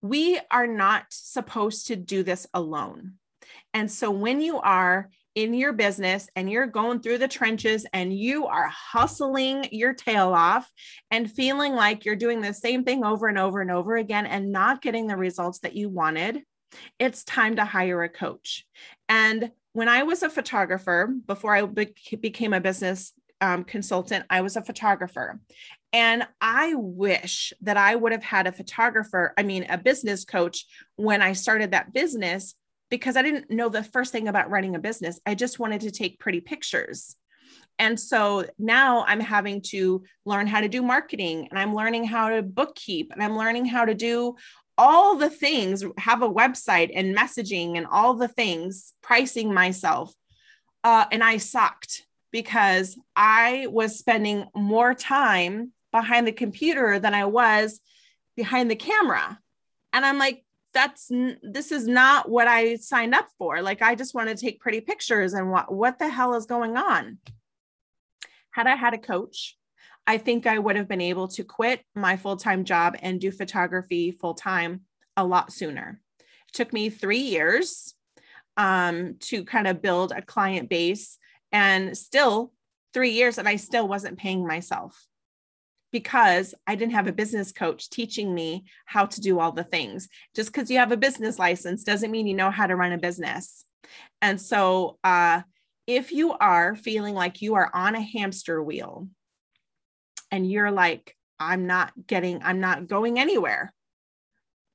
we 0.00 0.40
are 0.50 0.66
not 0.66 1.04
supposed 1.10 1.86
to 1.86 1.96
do 1.96 2.24
this 2.24 2.46
alone. 2.52 3.14
And 3.72 3.90
so 3.90 4.10
when 4.10 4.40
you 4.40 4.58
are 4.58 5.10
in 5.34 5.54
your 5.54 5.72
business 5.72 6.28
and 6.36 6.50
you're 6.50 6.66
going 6.66 7.00
through 7.00 7.18
the 7.18 7.28
trenches 7.28 7.86
and 7.92 8.16
you 8.16 8.46
are 8.46 8.68
hustling 8.68 9.66
your 9.70 9.94
tail 9.94 10.34
off 10.34 10.70
and 11.10 11.30
feeling 11.30 11.74
like 11.74 12.04
you're 12.04 12.16
doing 12.16 12.40
the 12.40 12.52
same 12.52 12.84
thing 12.84 13.04
over 13.04 13.28
and 13.28 13.38
over 13.38 13.60
and 13.60 13.70
over 13.70 13.96
again 13.96 14.26
and 14.26 14.52
not 14.52 14.82
getting 14.82 15.06
the 15.06 15.16
results 15.16 15.60
that 15.60 15.74
you 15.74 15.88
wanted, 15.88 16.42
it's 16.98 17.24
time 17.24 17.56
to 17.56 17.64
hire 17.64 18.02
a 18.02 18.08
coach. 18.08 18.66
And 19.08 19.50
when 19.72 19.88
I 19.88 20.02
was 20.02 20.22
a 20.22 20.30
photographer, 20.30 21.14
before 21.26 21.54
I 21.54 21.62
became 21.64 22.52
a 22.52 22.60
business 22.60 23.12
um, 23.40 23.64
consultant, 23.64 24.24
I 24.30 24.42
was 24.42 24.56
a 24.56 24.62
photographer. 24.62 25.40
And 25.92 26.26
I 26.40 26.74
wish 26.74 27.52
that 27.62 27.76
I 27.76 27.94
would 27.94 28.12
have 28.12 28.22
had 28.22 28.46
a 28.46 28.52
photographer, 28.52 29.34
I 29.36 29.42
mean, 29.42 29.66
a 29.68 29.76
business 29.76 30.24
coach 30.24 30.64
when 30.96 31.20
I 31.20 31.32
started 31.32 31.72
that 31.72 31.92
business, 31.92 32.54
because 32.92 33.16
I 33.16 33.22
didn't 33.22 33.50
know 33.50 33.70
the 33.70 33.82
first 33.82 34.12
thing 34.12 34.28
about 34.28 34.50
running 34.50 34.74
a 34.74 34.78
business. 34.78 35.18
I 35.24 35.34
just 35.34 35.58
wanted 35.58 35.80
to 35.80 35.90
take 35.90 36.18
pretty 36.18 36.42
pictures. 36.42 37.16
And 37.78 37.98
so 37.98 38.44
now 38.58 39.06
I'm 39.08 39.18
having 39.18 39.62
to 39.68 40.04
learn 40.26 40.46
how 40.46 40.60
to 40.60 40.68
do 40.68 40.82
marketing 40.82 41.48
and 41.48 41.58
I'm 41.58 41.74
learning 41.74 42.04
how 42.04 42.28
to 42.28 42.42
bookkeep 42.42 43.06
and 43.10 43.22
I'm 43.22 43.34
learning 43.34 43.64
how 43.64 43.86
to 43.86 43.94
do 43.94 44.36
all 44.76 45.16
the 45.16 45.30
things, 45.30 45.82
have 45.96 46.20
a 46.20 46.28
website 46.28 46.90
and 46.94 47.16
messaging 47.16 47.78
and 47.78 47.86
all 47.86 48.12
the 48.12 48.28
things, 48.28 48.92
pricing 49.02 49.54
myself. 49.54 50.12
Uh, 50.84 51.06
and 51.10 51.24
I 51.24 51.38
sucked 51.38 52.04
because 52.30 52.98
I 53.16 53.68
was 53.70 53.98
spending 53.98 54.44
more 54.54 54.92
time 54.92 55.72
behind 55.92 56.26
the 56.26 56.32
computer 56.32 56.98
than 56.98 57.14
I 57.14 57.24
was 57.24 57.80
behind 58.36 58.70
the 58.70 58.76
camera. 58.76 59.38
And 59.94 60.04
I'm 60.04 60.18
like, 60.18 60.44
that's 60.74 61.10
this 61.42 61.72
is 61.72 61.86
not 61.86 62.28
what 62.28 62.48
I 62.48 62.76
signed 62.76 63.14
up 63.14 63.28
for. 63.38 63.62
Like 63.62 63.82
I 63.82 63.94
just 63.94 64.14
want 64.14 64.28
to 64.28 64.34
take 64.34 64.60
pretty 64.60 64.80
pictures 64.80 65.34
and 65.34 65.50
what 65.50 65.72
what 65.72 65.98
the 65.98 66.08
hell 66.08 66.34
is 66.34 66.46
going 66.46 66.76
on? 66.76 67.18
Had 68.50 68.66
I 68.66 68.76
had 68.76 68.94
a 68.94 68.98
coach, 68.98 69.56
I 70.06 70.18
think 70.18 70.46
I 70.46 70.58
would 70.58 70.76
have 70.76 70.88
been 70.88 71.00
able 71.00 71.28
to 71.28 71.44
quit 71.44 71.82
my 71.94 72.16
full-time 72.16 72.64
job 72.64 72.96
and 73.00 73.20
do 73.20 73.30
photography 73.30 74.12
full-time 74.12 74.82
a 75.16 75.24
lot 75.24 75.52
sooner. 75.52 76.00
It 76.20 76.54
took 76.54 76.72
me 76.72 76.90
3 76.90 77.18
years 77.18 77.94
um, 78.56 79.16
to 79.20 79.44
kind 79.44 79.66
of 79.66 79.82
build 79.82 80.12
a 80.12 80.22
client 80.22 80.68
base 80.68 81.18
and 81.50 81.96
still 81.96 82.52
three 82.92 83.10
years 83.10 83.38
and 83.38 83.48
I 83.48 83.56
still 83.56 83.88
wasn't 83.88 84.18
paying 84.18 84.46
myself 84.46 85.06
because 85.92 86.54
I 86.66 86.74
didn't 86.74 86.94
have 86.94 87.06
a 87.06 87.12
business 87.12 87.52
coach 87.52 87.90
teaching 87.90 88.34
me 88.34 88.64
how 88.86 89.06
to 89.06 89.20
do 89.20 89.38
all 89.38 89.52
the 89.52 89.64
things. 89.64 90.08
Just 90.34 90.52
because 90.52 90.70
you 90.70 90.78
have 90.78 90.92
a 90.92 90.96
business 90.96 91.38
license 91.38 91.84
doesn't 91.84 92.10
mean 92.10 92.26
you 92.26 92.34
know 92.34 92.50
how 92.50 92.66
to 92.66 92.76
run 92.76 92.92
a 92.92 92.98
business. 92.98 93.64
And 94.20 94.40
so, 94.40 94.98
uh, 95.04 95.42
if 95.86 96.12
you 96.12 96.32
are 96.32 96.76
feeling 96.76 97.14
like 97.14 97.42
you 97.42 97.56
are 97.56 97.70
on 97.74 97.94
a 97.94 98.00
hamster 98.00 98.62
wheel 98.62 99.08
and 100.30 100.50
you're 100.50 100.70
like, 100.70 101.16
I'm 101.40 101.66
not 101.66 101.92
getting, 102.06 102.42
I'm 102.42 102.60
not 102.60 102.86
going 102.86 103.18
anywhere, 103.18 103.72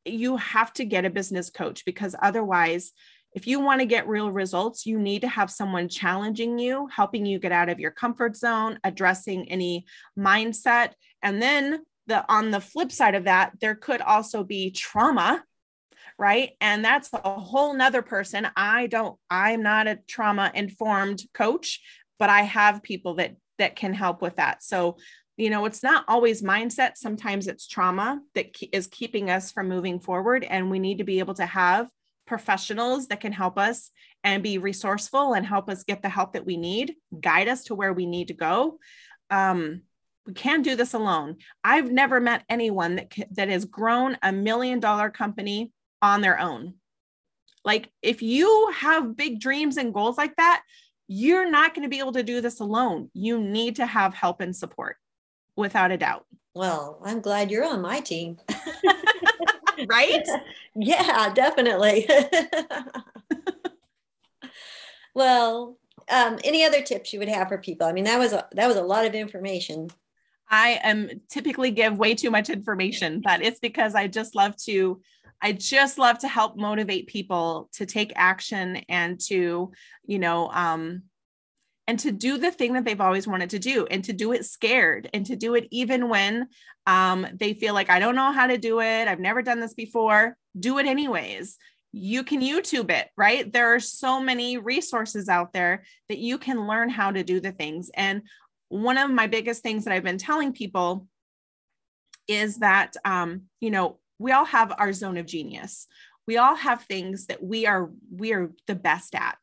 you 0.05 0.37
have 0.37 0.73
to 0.73 0.85
get 0.85 1.05
a 1.05 1.09
business 1.09 1.49
coach 1.49 1.85
because 1.85 2.15
otherwise, 2.21 2.91
if 3.37 3.45
you 3.45 3.59
want 3.59 3.81
to 3.81 3.85
get 3.85 4.07
real 4.07 4.31
results, 4.31 4.87
you 4.87 4.97
need 4.97 5.21
to 5.21 5.27
have 5.27 5.51
someone 5.51 5.87
challenging 5.87 6.57
you, 6.57 6.87
helping 6.87 7.23
you 7.23 7.37
get 7.37 7.51
out 7.51 7.69
of 7.69 7.79
your 7.79 7.91
comfort 7.91 8.35
zone, 8.35 8.79
addressing 8.83 9.47
any 9.51 9.85
mindset. 10.17 10.93
And 11.21 11.39
then 11.39 11.83
the 12.07 12.25
on 12.33 12.49
the 12.49 12.59
flip 12.59 12.91
side 12.91 13.13
of 13.13 13.25
that, 13.25 13.51
there 13.61 13.75
could 13.75 14.01
also 14.01 14.43
be 14.43 14.71
trauma, 14.71 15.43
right? 16.17 16.53
And 16.59 16.83
that's 16.83 17.11
a 17.13 17.39
whole 17.39 17.75
nother 17.75 18.01
person. 18.01 18.47
I 18.55 18.87
don't, 18.87 19.19
I'm 19.29 19.61
not 19.61 19.85
a 19.85 19.99
trauma 20.07 20.51
informed 20.55 21.21
coach, 21.35 21.79
but 22.17 22.31
I 22.31 22.41
have 22.41 22.81
people 22.81 23.13
that 23.15 23.35
that 23.59 23.75
can 23.75 23.93
help 23.93 24.23
with 24.23 24.37
that. 24.37 24.63
So 24.63 24.97
you 25.39 25.51
know 25.51 25.65
it's 25.65 25.83
not 25.83 26.03
always 26.07 26.41
mindset 26.41 26.93
sometimes 26.95 27.45
it's 27.45 27.67
trauma 27.67 28.19
that 28.33 28.55
is 28.71 28.87
keeping 28.87 29.29
us 29.29 29.51
from 29.51 29.69
moving 29.69 29.99
forward 29.99 30.43
and 30.43 30.71
we 30.71 30.79
need 30.79 30.97
to 30.97 31.03
be 31.03 31.19
able 31.19 31.35
to 31.35 31.45
have 31.45 31.87
professionals 32.27 33.07
that 33.07 33.21
can 33.21 33.31
help 33.31 33.57
us 33.57 33.91
and 34.23 34.43
be 34.43 34.57
resourceful 34.57 35.33
and 35.33 35.45
help 35.45 35.69
us 35.69 35.83
get 35.83 36.01
the 36.01 36.09
help 36.09 36.33
that 36.33 36.45
we 36.45 36.57
need, 36.57 36.95
guide 37.19 37.47
us 37.47 37.63
to 37.65 37.75
where 37.75 37.93
we 37.93 38.05
need 38.05 38.27
to 38.27 38.33
go. 38.33 38.79
Um, 39.29 39.81
we 40.25 40.33
can't 40.33 40.63
do 40.63 40.75
this 40.75 40.93
alone. 40.93 41.37
I've 41.63 41.89
never 41.89 42.19
met 42.19 42.43
anyone 42.49 42.95
that 42.97 43.13
that 43.31 43.47
has 43.47 43.65
grown 43.65 44.17
a 44.21 44.31
million 44.31 44.79
dollar 44.79 45.09
company 45.09 45.71
on 46.01 46.21
their 46.21 46.39
own. 46.39 46.75
Like 47.63 47.89
if 48.01 48.21
you 48.21 48.71
have 48.75 49.15
big 49.15 49.39
dreams 49.39 49.77
and 49.77 49.93
goals 49.93 50.17
like 50.17 50.35
that, 50.35 50.63
you're 51.07 51.49
not 51.49 51.73
going 51.73 51.83
to 51.83 51.89
be 51.89 51.99
able 51.99 52.11
to 52.13 52.23
do 52.23 52.41
this 52.41 52.59
alone. 52.59 53.09
You 53.13 53.39
need 53.39 53.77
to 53.77 53.85
have 53.85 54.13
help 54.13 54.41
and 54.41 54.55
support 54.55 54.97
without 55.55 55.91
a 55.91 55.97
doubt. 55.97 56.25
Well, 56.53 57.01
I'm 57.05 57.21
glad 57.21 57.49
you're 57.49 57.65
on 57.65 57.81
my 57.81 57.99
team. 58.01 58.37
right? 59.87 60.27
yeah, 60.75 61.31
definitely. 61.33 62.09
well, 65.15 65.77
um, 66.09 66.39
any 66.43 66.63
other 66.63 66.81
tips 66.81 67.13
you 67.13 67.19
would 67.19 67.29
have 67.29 67.47
for 67.49 67.57
people? 67.57 67.87
I 67.87 67.93
mean, 67.93 68.05
that 68.05 68.19
was 68.19 68.33
a, 68.33 68.47
that 68.53 68.67
was 68.67 68.77
a 68.77 68.83
lot 68.83 69.05
of 69.05 69.15
information. 69.15 69.89
I 70.49 70.79
am 70.83 71.09
typically 71.29 71.71
give 71.71 71.97
way 71.97 72.15
too 72.15 72.31
much 72.31 72.49
information, 72.49 73.21
but 73.21 73.41
it's 73.41 73.59
because 73.59 73.95
I 73.95 74.07
just 74.07 74.35
love 74.35 74.55
to 74.63 75.01
I 75.41 75.51
just 75.51 75.97
love 75.97 76.19
to 76.19 76.27
help 76.27 76.57
motivate 76.57 77.07
people 77.07 77.69
to 77.73 77.85
take 77.85 78.11
action 78.15 78.77
and 78.89 79.19
to, 79.27 79.71
you 80.05 80.19
know, 80.19 80.49
um, 80.49 81.03
and 81.87 81.97
to 81.99 82.11
do 82.11 82.37
the 82.37 82.51
thing 82.51 82.73
that 82.73 82.83
they've 82.83 83.01
always 83.01 83.27
wanted 83.27 83.49
to 83.51 83.59
do 83.59 83.85
and 83.87 84.03
to 84.03 84.13
do 84.13 84.33
it 84.33 84.45
scared 84.45 85.09
and 85.13 85.25
to 85.25 85.35
do 85.35 85.55
it 85.55 85.67
even 85.71 86.09
when 86.09 86.47
um, 86.85 87.25
they 87.33 87.53
feel 87.53 87.73
like 87.73 87.89
i 87.89 87.99
don't 87.99 88.15
know 88.15 88.31
how 88.31 88.47
to 88.47 88.57
do 88.57 88.81
it. 88.81 89.07
I've 89.07 89.19
never 89.19 89.41
done 89.41 89.59
this 89.59 89.73
before. 89.73 90.35
Do 90.59 90.79
it 90.79 90.85
anyways. 90.85 91.57
You 91.93 92.23
can 92.23 92.41
youtube 92.41 92.91
it 92.91 93.09
right? 93.17 93.51
There 93.51 93.73
are 93.73 93.79
so 93.79 94.19
many 94.19 94.57
resources 94.57 95.29
out 95.29 95.53
there 95.53 95.83
that 96.09 96.17
you 96.17 96.37
can 96.37 96.67
learn 96.67 96.89
how 96.89 97.11
to 97.11 97.23
do 97.23 97.39
the 97.39 97.51
things. 97.51 97.89
And 97.93 98.23
one 98.69 98.97
of 98.97 99.09
my 99.09 99.27
biggest 99.27 99.63
things 99.63 99.85
that 99.85 99.93
i've 99.93 100.03
been 100.03 100.17
telling 100.17 100.51
people 100.51 101.07
is 102.27 102.57
that 102.57 102.95
um, 103.05 103.43
you 103.61 103.71
know 103.71 103.99
we 104.19 104.31
all 104.31 104.45
have 104.45 104.73
our 104.77 104.93
zone 104.93 105.17
of 105.17 105.25
genius. 105.25 105.87
We 106.25 106.37
all 106.37 106.55
have 106.55 106.83
things 106.83 107.27
that 107.27 107.41
we 107.41 107.65
are 107.65 107.89
we 108.11 108.33
are 108.33 108.51
the 108.67 108.75
best 108.75 109.15
at 109.15 109.37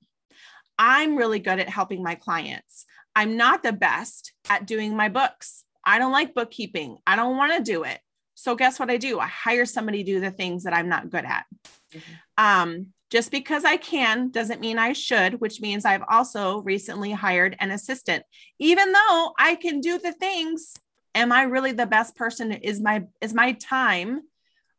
I'm 0.78 1.16
really 1.16 1.38
good 1.38 1.60
at 1.60 1.68
helping 1.68 2.02
my 2.02 2.14
clients. 2.14 2.86
I'm 3.14 3.36
not 3.36 3.62
the 3.62 3.72
best 3.72 4.32
at 4.48 4.66
doing 4.66 4.96
my 4.96 5.08
books. 5.08 5.64
I 5.84 5.98
don't 5.98 6.12
like 6.12 6.34
bookkeeping. 6.34 6.98
I 7.06 7.16
don't 7.16 7.36
want 7.36 7.52
to 7.52 7.72
do 7.72 7.84
it. 7.84 8.00
So 8.34 8.56
guess 8.56 8.80
what 8.80 8.90
I 8.90 8.96
do? 8.96 9.20
I 9.20 9.26
hire 9.26 9.64
somebody 9.64 10.02
to 10.02 10.12
do 10.12 10.20
the 10.20 10.30
things 10.30 10.64
that 10.64 10.74
I'm 10.74 10.88
not 10.88 11.10
good 11.10 11.24
at. 11.24 11.44
Mm-hmm. 11.92 12.12
Um, 12.36 12.86
just 13.10 13.30
because 13.30 13.64
I 13.64 13.76
can 13.76 14.30
doesn't 14.30 14.60
mean 14.60 14.78
I 14.78 14.92
should, 14.92 15.40
which 15.40 15.60
means 15.60 15.84
I've 15.84 16.02
also 16.08 16.62
recently 16.62 17.12
hired 17.12 17.56
an 17.60 17.70
assistant. 17.70 18.24
Even 18.58 18.90
though 18.92 19.32
I 19.38 19.54
can 19.54 19.80
do 19.80 19.98
the 19.98 20.12
things, 20.12 20.74
am 21.14 21.30
I 21.30 21.42
really 21.42 21.72
the 21.72 21.86
best 21.86 22.16
person? 22.16 22.50
Is 22.50 22.80
my 22.80 23.04
is 23.20 23.32
my 23.32 23.52
time 23.52 24.22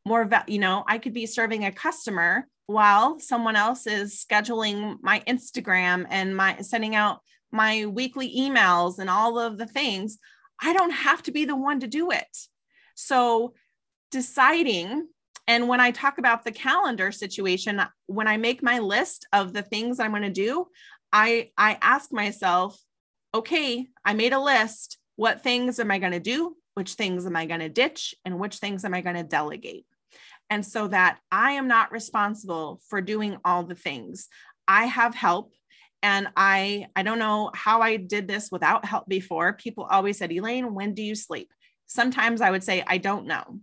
more, 0.06 0.30
you 0.48 0.60
know, 0.60 0.84
I 0.88 0.98
could 0.98 1.14
be 1.14 1.26
serving 1.26 1.66
a 1.66 1.72
customer 1.72 2.48
while 2.68 3.20
someone 3.20 3.56
else 3.56 3.88
is 3.88 4.24
scheduling 4.24 4.98
my 5.02 5.22
Instagram 5.28 6.06
and 6.10 6.36
my 6.36 6.58
sending 6.62 6.96
out 6.96 7.20
my 7.52 7.86
weekly 7.86 8.36
emails 8.36 9.00
and 9.00 9.10
all 9.10 9.40
of 9.40 9.58
the 9.58 9.68
things, 9.68 10.18
I 10.62 10.74
don't 10.74 10.92
have 10.92 11.24
to 11.24 11.32
be 11.32 11.46
the 11.46 11.56
one 11.56 11.80
to 11.82 11.88
do 11.88 12.12
it. 12.12 12.38
So 12.96 13.54
deciding 14.12 15.08
and 15.48 15.68
when 15.68 15.80
I 15.80 15.92
talk 15.92 16.18
about 16.18 16.44
the 16.44 16.52
calendar 16.52 17.12
situation, 17.12 17.82
when 18.08 18.28
I 18.28 18.38
make 18.38 18.64
my 18.64 18.80
list 18.80 19.28
of 19.32 19.54
the 19.54 19.62
things 19.62 20.00
I'm 20.00 20.12
going 20.12 20.24
to 20.24 20.30
do, 20.30 20.68
I 21.14 21.52
I 21.58 21.78
ask 21.82 22.12
myself, 22.12 22.80
okay, 23.34 23.88
I 24.04 24.14
made 24.14 24.34
a 24.34 24.40
list. 24.40 24.98
What 25.18 25.44
things 25.44 25.80
am 25.80 25.92
I 25.92 26.00
going 26.00 26.14
to 26.14 26.20
do? 26.20 26.58
Which 26.74 26.94
things 26.94 27.26
am 27.26 27.36
I 27.36 27.46
going 27.46 27.60
to 27.60 27.70
ditch? 27.70 28.16
And 28.26 28.40
which 28.40 28.58
things 28.58 28.84
am 28.86 28.94
I 28.94 29.02
going 29.02 29.16
to 29.16 29.24
delegate? 29.24 29.86
And 30.50 30.66
so 30.66 30.88
that 30.88 31.20
I 31.32 31.54
am 31.54 31.68
not 31.68 31.92
responsible 31.92 32.82
for 32.88 33.02
doing 33.02 33.38
all 33.44 33.64
the 33.64 33.76
things. 33.76 34.28
I 34.68 34.86
have 34.86 35.16
help 35.16 35.52
and 36.04 36.28
I 36.38 36.88
I 36.96 37.02
don't 37.04 37.20
know 37.20 37.52
how 37.56 37.82
I 37.82 37.98
did 37.98 38.28
this 38.28 38.52
without 38.52 38.86
help 38.86 39.08
before. 39.08 39.54
People 39.54 39.86
always 39.90 40.18
said, 40.18 40.32
"Elaine, 40.32 40.76
when 40.76 40.94
do 40.94 41.02
you 41.02 41.16
sleep?" 41.16 41.52
Sometimes 41.88 42.42
I 42.42 42.52
would 42.52 42.64
say, 42.64 42.84
"I 42.86 43.00
don't 43.00 43.26
know." 43.26 43.60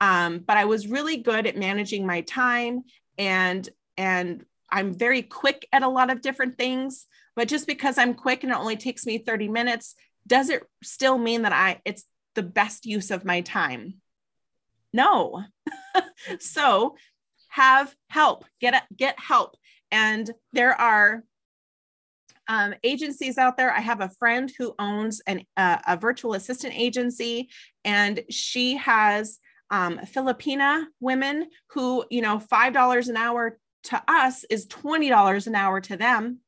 Um, 0.00 0.38
but 0.38 0.56
I 0.56 0.64
was 0.64 0.86
really 0.86 1.18
good 1.18 1.46
at 1.46 1.56
managing 1.56 2.06
my 2.06 2.22
time 2.22 2.84
and 3.18 3.68
and 3.96 4.44
I'm 4.70 4.92
very 4.92 5.22
quick 5.22 5.68
at 5.72 5.82
a 5.82 5.88
lot 5.88 6.10
of 6.10 6.20
different 6.20 6.58
things, 6.58 7.06
but 7.36 7.48
just 7.48 7.66
because 7.66 7.96
I'm 7.98 8.14
quick 8.14 8.42
and 8.42 8.52
it 8.52 8.58
only 8.58 8.76
takes 8.76 9.06
me 9.06 9.18
30 9.18 9.48
minutes, 9.48 9.94
does 10.26 10.48
it 10.48 10.64
still 10.82 11.18
mean 11.18 11.42
that 11.42 11.52
I 11.52 11.80
it's 11.84 12.04
the 12.34 12.42
best 12.42 12.86
use 12.86 13.10
of 13.10 13.24
my 13.24 13.42
time? 13.42 14.00
No. 14.94 15.42
so 16.38 16.96
have 17.48 17.94
help, 18.08 18.46
get 18.60 18.84
get 18.96 19.18
help. 19.18 19.56
And 19.90 20.30
there 20.52 20.80
are 20.80 21.24
um, 22.48 22.74
agencies 22.82 23.36
out 23.36 23.56
there. 23.56 23.72
I 23.72 23.80
have 23.80 24.00
a 24.00 24.10
friend 24.18 24.50
who 24.56 24.74
owns 24.78 25.20
an, 25.26 25.42
uh, 25.56 25.78
a 25.86 25.96
virtual 25.96 26.34
assistant 26.34 26.74
agency, 26.76 27.50
and 27.84 28.22
she 28.30 28.76
has 28.76 29.38
um, 29.70 29.98
Filipina 29.98 30.84
women 31.00 31.48
who, 31.70 32.04
you 32.10 32.22
know, 32.22 32.38
$5 32.38 33.08
an 33.08 33.16
hour 33.16 33.58
to 33.84 34.02
us 34.08 34.44
is 34.44 34.66
$20 34.66 35.46
an 35.46 35.54
hour 35.54 35.80
to 35.82 35.96
them. 35.96 36.38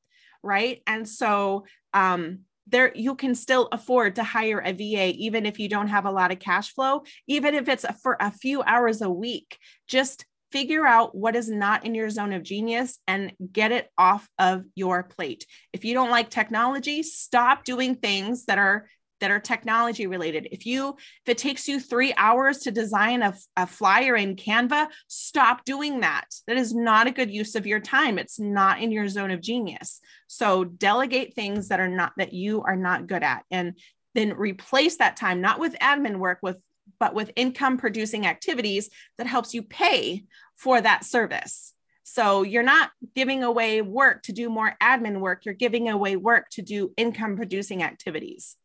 Right. 0.42 0.82
And 0.86 1.08
so, 1.08 1.64
um, 1.94 2.40
there 2.66 2.92
you 2.94 3.14
can 3.14 3.35
still 3.35 3.68
afford 3.73 4.16
to 4.16 4.25
hire 4.25 4.61
a 4.61 4.73
VA 4.73 5.12
even 5.16 5.46
if 5.46 5.58
you 5.58 5.68
don't 5.68 5.88
have 5.88 6.04
a 6.04 6.11
lot 6.11 6.32
of 6.32 6.38
cash 6.38 6.73
flow, 6.75 7.02
even 7.26 7.54
if 7.54 7.68
it's 7.68 7.87
for 8.02 8.16
a 8.20 8.30
few 8.30 8.62
hours 8.62 9.02
a 9.02 9.11
week. 9.11 9.58
Just 9.87 10.25
figure 10.52 10.87
out 10.87 11.14
what 11.14 11.37
is 11.37 11.50
not 11.50 11.85
in 11.85 11.94
your 11.94 12.08
zone 12.08 12.32
of 12.32 12.42
genius 12.42 12.99
and 13.06 13.32
get 13.52 13.73
it 13.73 13.90
off 13.99 14.28
of 14.38 14.64
your 14.75 15.02
plate. 15.02 15.44
If 15.73 15.85
you 15.85 15.92
don't 15.92 16.11
like 16.11 16.30
technology, 16.30 17.02
stop 17.02 17.64
doing 17.64 17.96
things 17.96 18.46
that 18.46 18.58
are 18.58 18.87
that 19.20 19.30
are 19.30 19.40
technology 19.40 20.06
related. 20.06 20.49
If 20.52 20.66
you 20.66 20.90
if 21.25 21.28
it 21.28 21.38
takes 21.38 21.68
you 21.68 21.80
3 21.80 22.14
hours 22.16 22.58
to 22.58 22.70
design 22.70 23.23
a, 23.23 23.35
a 23.56 23.66
flyer 23.66 24.16
in 24.16 24.37
Canva, 24.37 24.88
stop 25.08 25.64
doing 25.64 26.00
that. 26.00 26.26
That 26.46 26.56
is 26.56 26.75
not 26.75 27.06
a 27.06 27.12
good 27.12 27.30
use 27.30 27.54
of 27.54 27.66
your 27.66 27.80
time. 27.80 28.18
It's 28.18 28.38
not 28.38 28.80
in 28.80 28.92
your 28.92 29.08
zone 29.08 29.30
of 29.30 29.40
genius. 29.40 30.00
So 30.26 30.64
delegate 30.64 31.35
things 31.35 31.68
that 31.68 31.80
are 31.80 31.88
not 31.88 32.12
that 32.16 32.32
you 32.32 32.62
are 32.62 32.76
not 32.76 33.06
good 33.06 33.23
at 33.23 33.44
and 33.50 33.78
then 34.14 34.32
replace 34.35 34.96
that 34.96 35.16
time 35.16 35.40
not 35.40 35.61
with 35.61 35.75
admin 35.80 36.16
work 36.16 36.38
with 36.42 36.61
but 36.99 37.14
with 37.14 37.32
income 37.37 37.76
producing 37.78 38.26
activities 38.26 38.90
that 39.18 39.26
helps 39.26 39.54
you 39.54 39.62
pay 39.62 40.25
for 40.54 40.80
that 40.80 41.04
service. 41.04 41.75
So 42.04 42.42
you're 42.42 42.62
not 42.62 42.90
giving 43.14 43.42
away 43.42 43.82
work 43.82 44.23
to 44.23 44.32
do 44.32 44.49
more 44.49 44.76
admin 44.80 45.18
work, 45.18 45.44
you're 45.44 45.54
giving 45.54 45.88
away 45.88 46.16
work 46.16 46.49
to 46.52 46.62
do 46.62 46.92
income 46.96 47.37
producing 47.37 47.82
activities. 47.82 48.56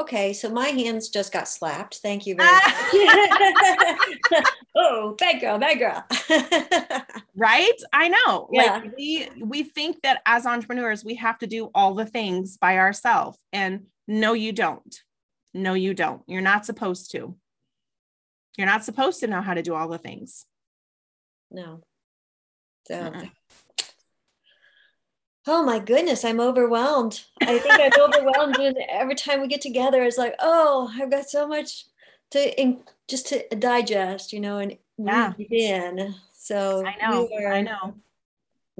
Okay, 0.00 0.32
so 0.32 0.48
my 0.48 0.68
hands 0.68 1.10
just 1.10 1.30
got 1.30 1.46
slapped. 1.46 1.98
Thank 1.98 2.26
you 2.26 2.34
very 2.34 2.48
much. 2.50 2.64
oh, 4.74 5.14
bad 5.18 5.42
girl, 5.42 5.58
bad 5.58 5.78
girl. 5.78 6.02
right? 7.36 7.78
I 7.92 8.08
know. 8.08 8.48
Yeah. 8.50 8.78
Like 8.78 8.96
we 8.96 9.28
we 9.42 9.62
think 9.62 10.00
that 10.00 10.22
as 10.24 10.46
entrepreneurs 10.46 11.04
we 11.04 11.16
have 11.16 11.38
to 11.40 11.46
do 11.46 11.70
all 11.74 11.92
the 11.92 12.06
things 12.06 12.56
by 12.56 12.78
ourselves 12.78 13.36
and 13.52 13.88
no 14.08 14.32
you 14.32 14.52
don't. 14.52 15.02
No 15.52 15.74
you 15.74 15.92
don't. 15.92 16.22
You're 16.26 16.40
not 16.40 16.64
supposed 16.64 17.10
to. 17.10 17.36
You're 18.56 18.66
not 18.66 18.84
supposed 18.84 19.20
to 19.20 19.26
know 19.26 19.42
how 19.42 19.52
to 19.52 19.62
do 19.62 19.74
all 19.74 19.88
the 19.88 19.98
things. 19.98 20.46
No. 21.50 21.82
So 22.88 22.94
uh-uh. 22.94 23.26
Oh 25.46 25.62
my 25.62 25.78
goodness, 25.78 26.24
I'm 26.24 26.40
overwhelmed. 26.40 27.22
I 27.42 27.58
think 27.58 27.80
I'm 27.80 28.00
overwhelmed 28.00 28.56
and 28.58 28.76
every 28.90 29.14
time 29.14 29.40
we 29.40 29.48
get 29.48 29.60
together. 29.60 30.02
It's 30.02 30.18
like, 30.18 30.34
oh, 30.38 30.92
I've 31.00 31.10
got 31.10 31.28
so 31.30 31.46
much 31.48 31.86
to 32.30 32.60
in, 32.60 32.82
just 33.08 33.28
to 33.28 33.42
digest, 33.56 34.32
you 34.32 34.40
know, 34.40 34.58
and 34.58 34.76
yeah. 34.98 35.32
in. 35.38 36.14
So 36.32 36.84
I 36.86 36.96
know, 37.00 37.28
are, 37.38 37.52
I 37.52 37.62
know. 37.62 37.94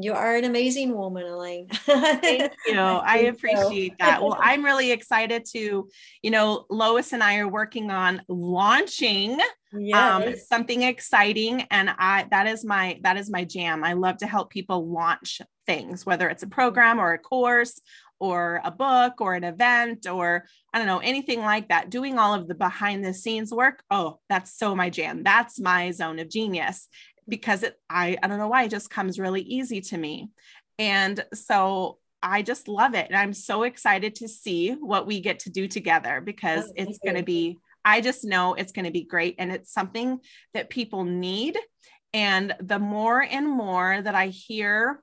You 0.02 0.14
are 0.14 0.36
an 0.36 0.44
amazing 0.44 0.96
woman, 0.96 1.26
Elaine. 1.26 1.68
Thank 1.68 2.52
you. 2.66 2.74
I 2.78 3.18
appreciate 3.30 3.98
that. 3.98 4.22
Well, 4.22 4.36
I'm 4.40 4.64
really 4.64 4.90
excited 4.90 5.44
to, 5.52 5.88
you 6.22 6.30
know, 6.30 6.66
Lois 6.70 7.12
and 7.12 7.22
I 7.22 7.38
are 7.38 7.48
working 7.48 7.90
on 7.90 8.22
launching 8.28 9.38
um, 9.72 9.80
yes. 9.80 10.26
um, 10.26 10.34
something 10.48 10.82
exciting, 10.82 11.62
and 11.70 11.90
I 11.90 12.26
that 12.30 12.46
is 12.46 12.64
my 12.64 12.98
that 13.02 13.16
is 13.16 13.30
my 13.30 13.44
jam. 13.44 13.84
I 13.84 13.92
love 13.92 14.18
to 14.18 14.26
help 14.26 14.50
people 14.50 14.88
launch 14.88 15.40
things, 15.66 16.04
whether 16.04 16.28
it's 16.28 16.42
a 16.42 16.48
program 16.48 16.98
or 16.98 17.12
a 17.12 17.18
course 17.18 17.80
or 18.20 18.60
a 18.64 18.70
book 18.70 19.20
or 19.20 19.34
an 19.34 19.44
event 19.44 20.06
or 20.06 20.44
I 20.74 20.78
don't 20.78 20.86
know, 20.86 20.98
anything 20.98 21.40
like 21.40 21.68
that, 21.68 21.90
doing 21.90 22.18
all 22.18 22.34
of 22.34 22.46
the 22.46 22.54
behind 22.54 23.04
the 23.04 23.14
scenes 23.14 23.52
work. 23.52 23.82
Oh, 23.90 24.18
that's 24.28 24.56
so 24.56 24.76
my 24.76 24.90
jam. 24.90 25.22
That's 25.22 25.58
my 25.58 25.90
zone 25.90 26.18
of 26.18 26.28
genius 26.28 26.86
because 27.30 27.62
it, 27.62 27.78
I, 27.88 28.18
I 28.22 28.26
don't 28.26 28.38
know 28.38 28.48
why 28.48 28.64
it 28.64 28.70
just 28.70 28.90
comes 28.90 29.18
really 29.18 29.42
easy 29.42 29.80
to 29.82 29.96
me. 29.96 30.30
And 30.78 31.24
so 31.32 31.98
I 32.22 32.42
just 32.42 32.68
love 32.68 32.94
it. 32.94 33.06
And 33.06 33.16
I'm 33.16 33.32
so 33.32 33.62
excited 33.62 34.16
to 34.16 34.28
see 34.28 34.72
what 34.72 35.06
we 35.06 35.20
get 35.20 35.40
to 35.40 35.50
do 35.50 35.66
together 35.68 36.20
because 36.20 36.66
oh, 36.68 36.72
it's 36.76 36.98
going 36.98 37.16
to 37.16 37.22
be, 37.22 37.56
I 37.84 38.00
just 38.00 38.24
know 38.24 38.54
it's 38.54 38.72
going 38.72 38.84
to 38.84 38.90
be 38.90 39.04
great. 39.04 39.36
And 39.38 39.50
it's 39.50 39.72
something 39.72 40.20
that 40.52 40.68
people 40.68 41.04
need. 41.04 41.58
And 42.12 42.54
the 42.60 42.78
more 42.78 43.22
and 43.22 43.48
more 43.48 44.02
that 44.02 44.14
I 44.14 44.26
hear, 44.26 45.02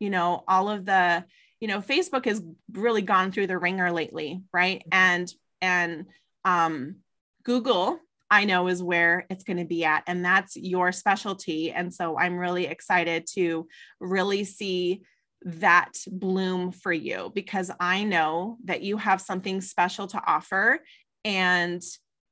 you 0.00 0.10
know, 0.10 0.42
all 0.48 0.68
of 0.68 0.84
the, 0.84 1.24
you 1.60 1.68
know, 1.68 1.80
Facebook 1.80 2.24
has 2.24 2.42
really 2.72 3.02
gone 3.02 3.30
through 3.30 3.46
the 3.46 3.58
ringer 3.58 3.92
lately, 3.92 4.42
right? 4.52 4.82
And, 4.90 5.32
and, 5.60 6.06
um, 6.44 6.96
Google 7.44 8.00
I 8.30 8.44
know 8.44 8.68
is 8.68 8.82
where 8.82 9.26
it's 9.30 9.44
going 9.44 9.58
to 9.58 9.64
be 9.64 9.84
at. 9.84 10.02
And 10.06 10.24
that's 10.24 10.56
your 10.56 10.92
specialty. 10.92 11.72
And 11.72 11.92
so 11.92 12.18
I'm 12.18 12.36
really 12.36 12.66
excited 12.66 13.26
to 13.34 13.68
really 14.00 14.44
see 14.44 15.02
that 15.42 15.92
bloom 16.10 16.72
for 16.72 16.92
you 16.92 17.30
because 17.34 17.70
I 17.78 18.04
know 18.04 18.58
that 18.64 18.82
you 18.82 18.96
have 18.96 19.20
something 19.20 19.60
special 19.60 20.06
to 20.08 20.22
offer. 20.26 20.80
And 21.24 21.82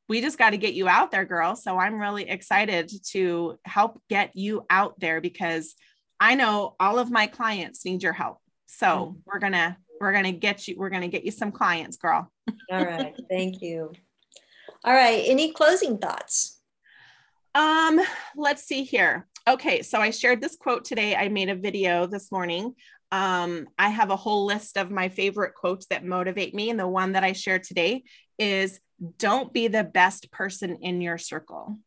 we 0.08 0.20
just 0.20 0.38
got 0.38 0.50
to 0.50 0.56
get 0.56 0.74
you 0.74 0.88
out 0.88 1.10
there, 1.10 1.24
girl. 1.24 1.56
So 1.56 1.78
I'm 1.78 2.00
really 2.00 2.28
excited 2.28 2.90
to 3.10 3.58
help 3.64 4.00
get 4.10 4.34
you 4.34 4.66
out 4.68 4.98
there 4.98 5.20
because 5.20 5.74
I 6.20 6.34
know 6.34 6.74
all 6.80 6.98
of 6.98 7.10
my 7.10 7.26
clients 7.26 7.84
need 7.84 8.02
your 8.02 8.12
help. 8.12 8.38
So 8.66 8.86
mm-hmm. 8.86 9.18
we're 9.26 9.38
going 9.38 9.52
to 9.52 9.76
we're 10.00 10.12
going 10.12 10.24
to 10.24 10.32
get 10.32 10.66
you 10.66 10.74
we're 10.76 10.90
going 10.90 11.02
to 11.02 11.08
get 11.08 11.24
you 11.24 11.30
some 11.30 11.52
clients, 11.52 11.96
girl. 11.96 12.30
all 12.70 12.84
right. 12.84 13.14
Thank 13.30 13.62
you. 13.62 13.92
All 14.84 14.92
right. 14.92 15.24
Any 15.26 15.50
closing 15.50 15.96
thoughts? 15.96 16.60
Um, 17.54 18.00
let's 18.36 18.64
see 18.64 18.84
here. 18.84 19.26
Okay, 19.48 19.80
so 19.80 19.98
I 19.98 20.10
shared 20.10 20.42
this 20.42 20.56
quote 20.56 20.84
today. 20.84 21.16
I 21.16 21.28
made 21.28 21.48
a 21.48 21.54
video 21.54 22.06
this 22.06 22.30
morning. 22.30 22.74
Um, 23.10 23.66
I 23.78 23.88
have 23.88 24.10
a 24.10 24.16
whole 24.16 24.44
list 24.44 24.76
of 24.76 24.90
my 24.90 25.08
favorite 25.08 25.54
quotes 25.54 25.86
that 25.86 26.04
motivate 26.04 26.54
me, 26.54 26.68
and 26.68 26.78
the 26.78 26.86
one 26.86 27.12
that 27.12 27.24
I 27.24 27.32
shared 27.32 27.62
today 27.62 28.02
is 28.38 28.78
"Don't 29.18 29.54
be 29.54 29.68
the 29.68 29.84
best 29.84 30.30
person 30.30 30.76
in 30.82 31.00
your 31.00 31.16
circle." 31.16 31.78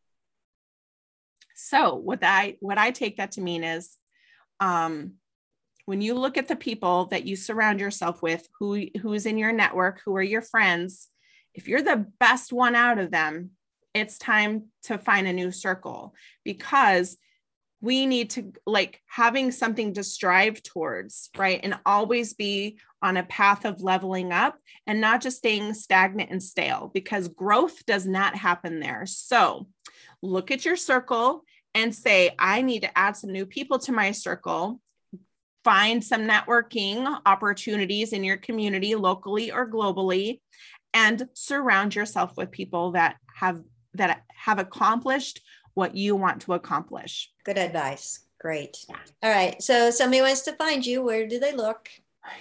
So, 1.54 1.94
what 1.94 2.24
I 2.24 2.56
what 2.60 2.78
I 2.78 2.90
take 2.90 3.18
that 3.18 3.32
to 3.32 3.40
mean 3.40 3.62
is, 3.62 3.96
um, 4.58 5.14
when 5.84 6.00
you 6.00 6.14
look 6.14 6.36
at 6.36 6.48
the 6.48 6.56
people 6.56 7.06
that 7.06 7.26
you 7.26 7.36
surround 7.36 7.78
yourself 7.78 8.22
with, 8.22 8.48
who 8.58 8.86
who 9.00 9.12
is 9.12 9.26
in 9.26 9.38
your 9.38 9.52
network, 9.52 10.00
who 10.04 10.16
are 10.16 10.22
your 10.22 10.42
friends, 10.42 11.08
if 11.54 11.68
you're 11.68 11.82
the 11.82 12.06
best 12.20 12.52
one 12.52 12.74
out 12.74 12.98
of 12.98 13.10
them, 13.10 13.50
it's 13.94 14.18
time 14.18 14.66
to 14.84 14.98
find 14.98 15.26
a 15.26 15.32
new 15.32 15.50
circle 15.50 16.14
because 16.44 17.16
we 17.80 18.06
need 18.06 18.30
to 18.30 18.52
like 18.66 19.00
having 19.06 19.52
something 19.52 19.94
to 19.94 20.02
strive 20.02 20.62
towards, 20.62 21.30
right? 21.36 21.60
And 21.62 21.78
always 21.86 22.34
be 22.34 22.78
on 23.02 23.16
a 23.16 23.22
path 23.22 23.64
of 23.64 23.82
leveling 23.82 24.32
up 24.32 24.58
and 24.86 25.00
not 25.00 25.20
just 25.20 25.38
staying 25.38 25.74
stagnant 25.74 26.30
and 26.30 26.42
stale 26.42 26.90
because 26.92 27.28
growth 27.28 27.86
does 27.86 28.06
not 28.06 28.34
happen 28.34 28.80
there. 28.80 29.06
So 29.06 29.68
look 30.22 30.50
at 30.50 30.64
your 30.64 30.76
circle 30.76 31.44
and 31.74 31.94
say, 31.94 32.34
I 32.38 32.62
need 32.62 32.82
to 32.82 32.98
add 32.98 33.16
some 33.16 33.30
new 33.30 33.46
people 33.46 33.78
to 33.80 33.92
my 33.92 34.10
circle. 34.10 34.80
Find 35.64 36.02
some 36.02 36.22
networking 36.22 37.20
opportunities 37.26 38.12
in 38.12 38.24
your 38.24 38.36
community, 38.36 38.94
locally 38.94 39.50
or 39.50 39.68
globally, 39.68 40.40
and 40.94 41.28
surround 41.34 41.94
yourself 41.94 42.36
with 42.36 42.50
people 42.50 42.92
that 42.92 43.16
have 43.34 43.60
that 43.94 44.22
have 44.34 44.58
accomplished 44.58 45.40
what 45.74 45.94
you 45.94 46.16
want 46.16 46.42
to 46.42 46.54
accomplish. 46.54 47.30
Good 47.44 47.58
advice. 47.58 48.20
Great. 48.40 48.76
All 49.22 49.30
right. 49.30 49.60
So 49.62 49.90
somebody 49.90 50.22
wants 50.22 50.42
to 50.42 50.52
find 50.52 50.84
you. 50.84 51.02
Where 51.02 51.26
do 51.26 51.38
they 51.38 51.52
look? 51.52 51.88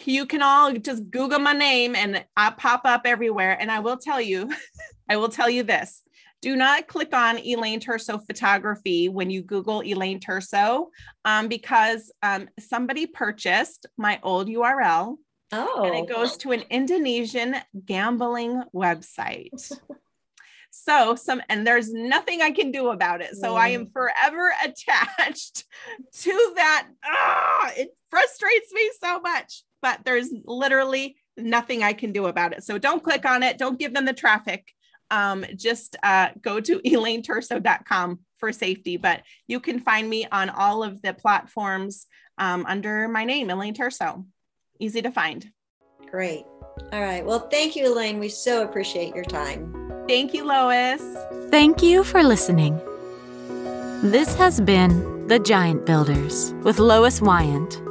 You 0.05 0.25
can 0.25 0.41
all 0.41 0.73
just 0.73 1.09
Google 1.09 1.39
my 1.39 1.53
name 1.53 1.95
and 1.95 2.23
I 2.35 2.51
pop 2.51 2.81
up 2.85 3.01
everywhere. 3.05 3.57
And 3.59 3.71
I 3.71 3.79
will 3.79 3.97
tell 3.97 4.21
you, 4.21 4.51
I 5.09 5.17
will 5.17 5.29
tell 5.29 5.49
you 5.49 5.63
this. 5.63 6.03
Do 6.41 6.55
not 6.55 6.87
click 6.87 7.15
on 7.15 7.39
Elaine 7.39 7.79
Turso 7.79 8.23
photography 8.25 9.09
when 9.09 9.29
you 9.29 9.41
Google 9.41 9.81
Elaine 9.81 10.19
Turso 10.19 10.87
um, 11.25 11.47
because 11.47 12.11
um, 12.21 12.47
somebody 12.59 13.07
purchased 13.07 13.87
my 13.97 14.19
old 14.21 14.47
URL. 14.47 15.17
Oh. 15.51 15.83
And 15.83 15.95
it 15.95 16.13
goes 16.13 16.37
to 16.37 16.51
an 16.51 16.63
Indonesian 16.69 17.55
gambling 17.85 18.61
website. 18.73 19.71
so 20.71 21.15
some 21.15 21.41
and 21.49 21.65
there's 21.65 21.91
nothing 21.91 22.41
I 22.41 22.51
can 22.51 22.71
do 22.71 22.89
about 22.89 23.21
it. 23.21 23.35
So 23.35 23.55
I 23.55 23.69
am 23.69 23.89
forever 23.89 24.53
attached 24.63 25.65
to 26.19 26.53
that. 26.55 26.87
Ah, 27.03 27.71
it 27.75 27.89
frustrates 28.09 28.71
me 28.73 28.91
so 29.01 29.19
much, 29.21 29.63
but 29.81 30.01
there's 30.05 30.29
literally 30.45 31.15
nothing 31.35 31.83
I 31.83 31.93
can 31.93 32.11
do 32.11 32.25
about 32.25 32.53
it. 32.53 32.63
So 32.63 32.77
don't 32.77 33.03
click 33.03 33.25
on 33.25 33.43
it. 33.43 33.57
Don't 33.57 33.79
give 33.79 33.93
them 33.93 34.05
the 34.05 34.13
traffic. 34.13 34.73
Um, 35.09 35.45
just 35.55 35.95
uh, 36.03 36.29
go 36.41 36.59
to 36.59 36.79
elaineturso.com 36.85 38.19
for 38.37 38.51
safety. 38.51 38.97
But 38.97 39.23
you 39.47 39.59
can 39.59 39.79
find 39.79 40.09
me 40.09 40.27
on 40.31 40.49
all 40.49 40.83
of 40.83 41.01
the 41.01 41.13
platforms 41.13 42.07
um, 42.37 42.65
under 42.67 43.07
my 43.07 43.25
name, 43.25 43.49
Elaine 43.49 43.73
Turso. 43.73 44.25
Easy 44.79 45.01
to 45.01 45.11
find. 45.11 45.49
Great. 46.09 46.45
All 46.93 47.01
right. 47.01 47.25
Well, 47.25 47.47
thank 47.49 47.75
you, 47.75 47.91
Elaine. 47.91 48.19
We 48.19 48.29
so 48.29 48.63
appreciate 48.63 49.15
your 49.15 49.25
time. 49.25 49.73
Thank 50.07 50.33
you, 50.33 50.45
Lois. 50.45 51.01
Thank 51.49 51.83
you 51.83 52.03
for 52.03 52.23
listening. 52.23 52.79
This 54.03 54.35
has 54.35 54.61
been 54.61 55.27
The 55.27 55.39
Giant 55.39 55.85
Builders 55.85 56.53
with 56.63 56.79
Lois 56.79 57.21
Wyant. 57.21 57.81